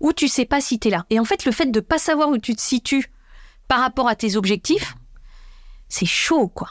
[0.00, 1.04] ou tu sais pas si tu es là.
[1.10, 3.10] Et en fait, le fait de pas savoir où tu te situes
[3.66, 4.94] par rapport à tes objectifs,
[5.88, 6.70] c'est chaud, quoi.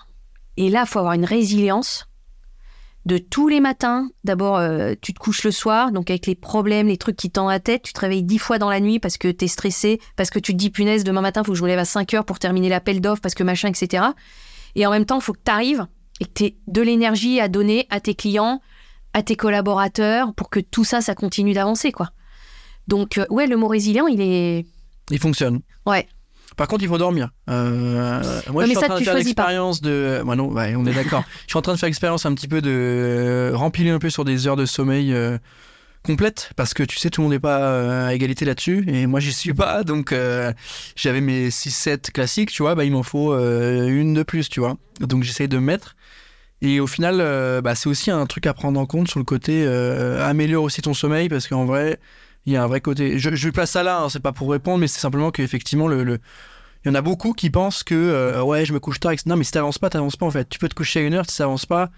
[0.56, 2.08] Et là, faut avoir une résilience
[3.06, 4.10] de tous les matins.
[4.24, 7.50] D'abord, euh, tu te couches le soir, donc avec les problèmes, les trucs qui tendent
[7.50, 10.00] la tête, tu te réveilles dix fois dans la nuit parce que tu es stressé,
[10.16, 12.14] parce que tu te dis, punaise, demain matin, faut que je me lève à 5
[12.16, 14.04] heures pour terminer l'appel d'offres, parce que machin, etc.
[14.76, 15.86] Et en même temps, faut que tu arrives
[16.20, 18.62] et que tu aies de l'énergie à donner à tes clients,
[19.14, 22.12] à tes collaborateurs, pour que tout ça, ça continue d'avancer, quoi.
[22.88, 24.66] Donc, euh, ouais, le mot résilient, il est.
[25.12, 25.62] Il fonctionne.
[25.86, 26.08] Ouais.
[26.56, 27.30] Par contre, il faut dormir.
[27.50, 30.22] Euh, moi, je suis en train de faire l'expérience de.
[30.26, 31.24] Moi, non, on est d'accord.
[31.46, 34.10] je suis en train de faire l'expérience un petit peu de euh, remplir un peu
[34.10, 35.14] sur des heures de sommeil
[36.04, 39.20] complètes parce que tu sais, tout le monde n'est pas à égalité là-dessus et moi,
[39.20, 39.84] j'y suis pas.
[39.84, 40.16] Donc,
[40.96, 44.78] j'avais mes 6-7 classiques, tu vois, bah, il m'en faut une de plus, tu vois.
[45.00, 45.97] Donc, j'essaye de mettre.
[46.62, 47.18] Et au final,
[47.62, 50.94] bah, c'est aussi un truc à prendre en compte sur le côté améliore aussi ton
[50.94, 52.00] sommeil parce qu'en vrai
[52.48, 53.20] il y a un vrai côté.
[53.20, 56.20] Je, je place ça là, hein, c'est pas pour répondre, mais c'est simplement qu'effectivement, le,
[56.84, 59.12] il y en a beaucoup qui pensent que euh, ouais, je me couche tard.
[59.26, 60.48] Non, mais si t'avances pas, t'avances pas en fait.
[60.48, 61.92] Tu peux te coucher à une heure, si t'avances pas,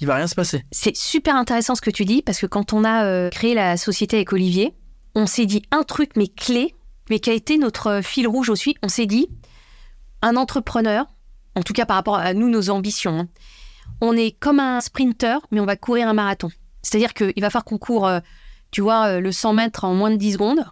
[0.00, 0.64] il va rien se passer.
[0.72, 3.76] C'est super intéressant ce que tu dis parce que quand on a euh, créé la
[3.76, 4.74] société avec Olivier,
[5.14, 6.74] on s'est dit un truc mais clé,
[7.10, 8.74] mais qui a été notre fil rouge aussi.
[8.82, 9.28] On s'est dit
[10.22, 11.04] un entrepreneur,
[11.54, 13.18] en tout cas par rapport à nous, nos ambitions.
[13.18, 13.28] Hein,
[14.02, 16.50] on est comme un sprinter, mais on va courir un marathon.
[16.82, 18.20] C'est-à-dire qu'il va falloir qu'on court euh,
[18.72, 20.64] tu vois, euh, le 100 mètres en moins de 10 secondes.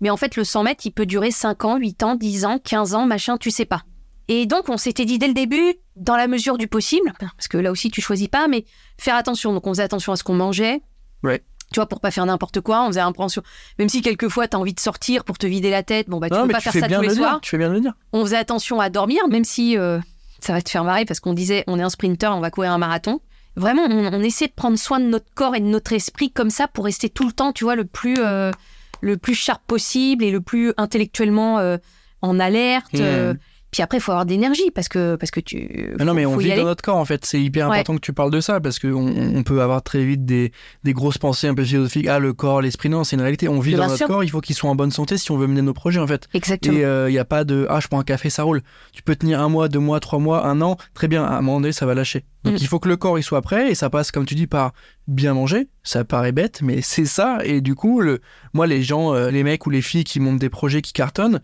[0.00, 2.58] Mais en fait, le 100 mètres, il peut durer 5 ans, 8 ans, 10 ans,
[2.62, 3.82] 15 ans, machin, tu sais pas.
[4.28, 7.56] Et donc, on s'était dit dès le début, dans la mesure du possible, parce que
[7.56, 8.66] là aussi, tu choisis pas, mais
[8.98, 9.54] faire attention.
[9.54, 10.82] Donc, on faisait attention à ce qu'on mangeait.
[11.22, 11.42] Ouais.
[11.72, 13.42] Tu vois, pour pas faire n'importe quoi, on faisait attention.
[13.78, 16.28] Même si quelquefois, tu as envie de sortir pour te vider la tête, bon, bah,
[16.28, 17.40] tu peux pas faire ça tous les soirs.
[17.40, 17.94] Tu fais bien de le dire.
[18.12, 19.98] On faisait attention à dormir, même si euh,
[20.40, 22.72] ça va te faire marrer, parce qu'on disait, on est un sprinter, on va courir
[22.72, 23.20] un marathon
[23.56, 26.68] vraiment, on, essaie de prendre soin de notre corps et de notre esprit comme ça
[26.68, 28.52] pour rester tout le temps, tu vois, le plus, euh,
[29.00, 31.78] le plus sharp possible et le plus intellectuellement euh,
[32.22, 32.94] en alerte.
[32.94, 33.34] Euh,
[33.76, 35.94] puis après, il faut avoir d'énergie parce que, parce que tu.
[36.00, 37.26] non, mais on vit dans notre corps en fait.
[37.26, 40.24] C'est hyper important que tu parles de ça parce qu'on on peut avoir très vite
[40.24, 40.50] des,
[40.82, 42.06] des, grosses pensées un peu philosophiques.
[42.06, 42.88] Ah, le corps, l'esprit.
[42.88, 43.50] Non, c'est une réalité.
[43.50, 44.24] On vit dans notre corps.
[44.24, 46.26] Il faut qu'il soit en bonne santé si on veut mener nos projets en fait.
[46.32, 46.74] Exactement.
[46.74, 48.62] Et il euh, n'y a pas de Ah, je prends un café, ça roule.
[48.94, 50.78] Tu peux tenir un mois, deux mois, trois mois, un an.
[50.94, 51.22] Très bien.
[51.22, 52.24] À un moment donné, ça va lâcher.
[52.44, 52.58] Donc mm.
[52.62, 54.72] il faut que le corps il soit prêt et ça passe, comme tu dis, par
[55.06, 55.68] bien manger.
[55.82, 57.40] Ça paraît bête, mais c'est ça.
[57.44, 58.20] Et du coup, le,
[58.54, 61.42] moi, les gens, euh, les mecs ou les filles qui montent des projets qui cartonnent,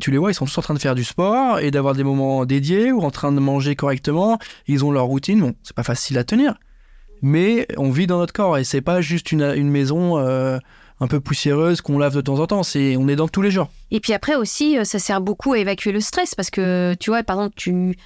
[0.00, 2.04] tu les vois, ils sont tous en train de faire du sport et d'avoir des
[2.04, 4.38] moments dédiés ou en train de manger correctement.
[4.66, 5.40] Ils ont leur routine.
[5.40, 6.54] Bon, c'est pas facile à tenir,
[7.22, 10.58] mais on vit dans notre corps et c'est pas juste une, une maison euh,
[11.00, 12.62] un peu poussiéreuse qu'on lave de temps en temps.
[12.62, 13.70] C'est on est dans tous les jours.
[13.90, 17.10] Et puis après aussi, euh, ça sert beaucoup à évacuer le stress parce que tu
[17.10, 17.96] vois, par exemple, tu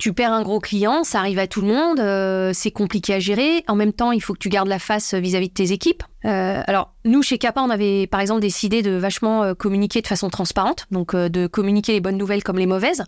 [0.00, 3.20] tu perds un gros client, ça arrive à tout le monde, euh, c'est compliqué à
[3.20, 3.64] gérer.
[3.68, 6.02] En même temps, il faut que tu gardes la face vis-à-vis de tes équipes.
[6.24, 10.06] Euh, alors, nous, chez Kappa, on avait par exemple décidé de vachement euh, communiquer de
[10.06, 13.04] façon transparente, donc de communiquer les bonnes nouvelles comme les mauvaises.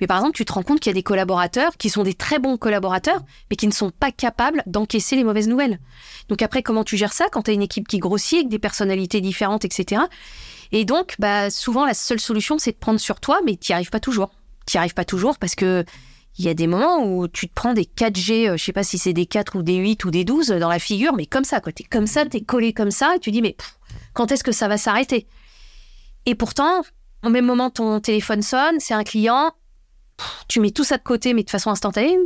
[0.00, 2.12] Mais par exemple, tu te rends compte qu'il y a des collaborateurs qui sont des
[2.12, 5.78] très bons collaborateurs, mais qui ne sont pas capables d'encaisser les mauvaises nouvelles.
[6.28, 8.58] Donc après, comment tu gères ça quand tu as une équipe qui grossit, avec des
[8.58, 10.02] personnalités différentes, etc.
[10.72, 13.74] Et donc, bah, souvent, la seule solution, c'est de prendre sur toi, mais tu n'y
[13.74, 14.30] arrives pas toujours.
[14.66, 15.84] Tu n'y arrives pas toujours parce que
[16.38, 18.82] il y a des moments où tu te prends des 4G, euh, je sais pas
[18.82, 21.44] si c'est des 4 ou des 8 ou des 12 dans la figure, mais comme
[21.44, 21.72] ça, quoi.
[21.72, 23.56] T'es comme ça, t'es collé comme ça, et tu dis, mais
[24.14, 25.26] quand est-ce que ça va s'arrêter?
[26.26, 26.82] Et pourtant,
[27.24, 29.52] au même moment, ton téléphone sonne, c'est un client,
[30.48, 32.16] tu mets tout ça de côté, mais de façon instantanée.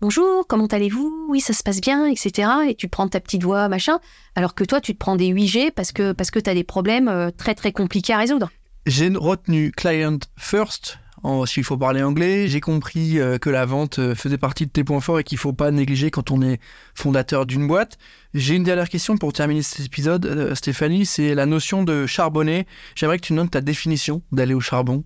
[0.00, 1.26] Bonjour, comment allez-vous?
[1.28, 2.48] Oui, ça se passe bien, etc.
[2.68, 3.98] Et tu prends ta petite voix, machin.
[4.34, 6.64] Alors que toi, tu te prends des 8G parce que, parce que tu as des
[6.64, 8.50] problèmes euh, très, très compliqués à résoudre.
[8.86, 10.98] J'ai retenu client first
[11.46, 12.48] s'il faut parler anglais.
[12.48, 15.38] J'ai compris euh, que la vente euh, faisait partie de tes points forts et qu'il
[15.38, 16.60] faut pas négliger quand on est
[16.94, 17.98] fondateur d'une boîte.
[18.34, 22.66] J'ai une dernière question pour terminer cet épisode, euh, Stéphanie, c'est la notion de charbonner.
[22.94, 25.04] J'aimerais que tu donnes ta définition d'aller au charbon.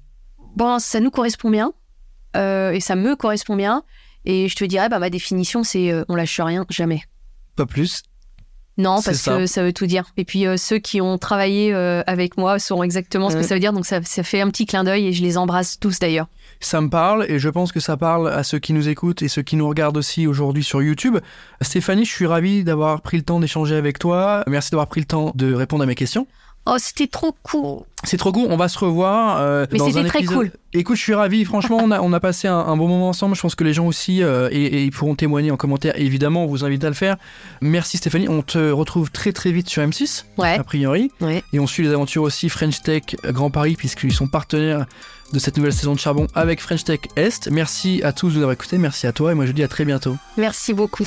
[0.56, 1.72] Bon, ça nous correspond bien
[2.36, 3.84] et ça me correspond bien.
[4.24, 7.02] Et je te dirais, bah, ma définition, c'est on lâche rien, jamais.
[7.54, 8.02] Pas plus.
[8.76, 10.04] Non, parce que ça veut tout dire.
[10.16, 13.54] Et puis euh, ceux qui ont travaillé euh, avec moi sauront exactement ce que ça
[13.54, 13.72] veut dire.
[13.72, 16.26] Donc ça, ça fait un petit clin d'œil et je les embrasse tous d'ailleurs.
[16.60, 19.28] Ça me parle et je pense que ça parle à ceux qui nous écoutent et
[19.28, 21.18] ceux qui nous regardent aussi aujourd'hui sur YouTube.
[21.60, 24.42] Stéphanie, je suis ravi d'avoir pris le temps d'échanger avec toi.
[24.46, 26.26] Merci d'avoir pris le temps de répondre à mes questions.
[26.66, 27.82] Oh, c'était trop cool.
[28.04, 28.46] C'est trop cool.
[28.50, 29.38] On va se revoir.
[29.38, 30.50] Euh, Mais c'était très cool.
[30.72, 31.44] Écoute, je suis ravi.
[31.44, 33.36] Franchement, on a, on a passé un, bon moment ensemble.
[33.36, 35.92] Je pense que les gens aussi, euh, et, ils pourront témoigner en commentaire.
[35.96, 37.16] Évidemment, on vous invite à le faire.
[37.60, 38.28] Merci Stéphanie.
[38.28, 40.58] On te retrouve très très vite sur M6, ouais.
[40.58, 41.10] a priori.
[41.20, 41.44] Ouais.
[41.52, 44.86] Et on suit les aventures aussi French Tech Grand Paris, puisqu'ils sont partenaires
[45.32, 47.50] de cette nouvelle saison de Charbon avec French Tech Est.
[47.50, 48.78] Merci à tous de nous avoir écoutés.
[48.78, 49.32] Merci à toi.
[49.32, 50.16] Et moi, je dis à très bientôt.
[50.38, 51.06] Merci beaucoup.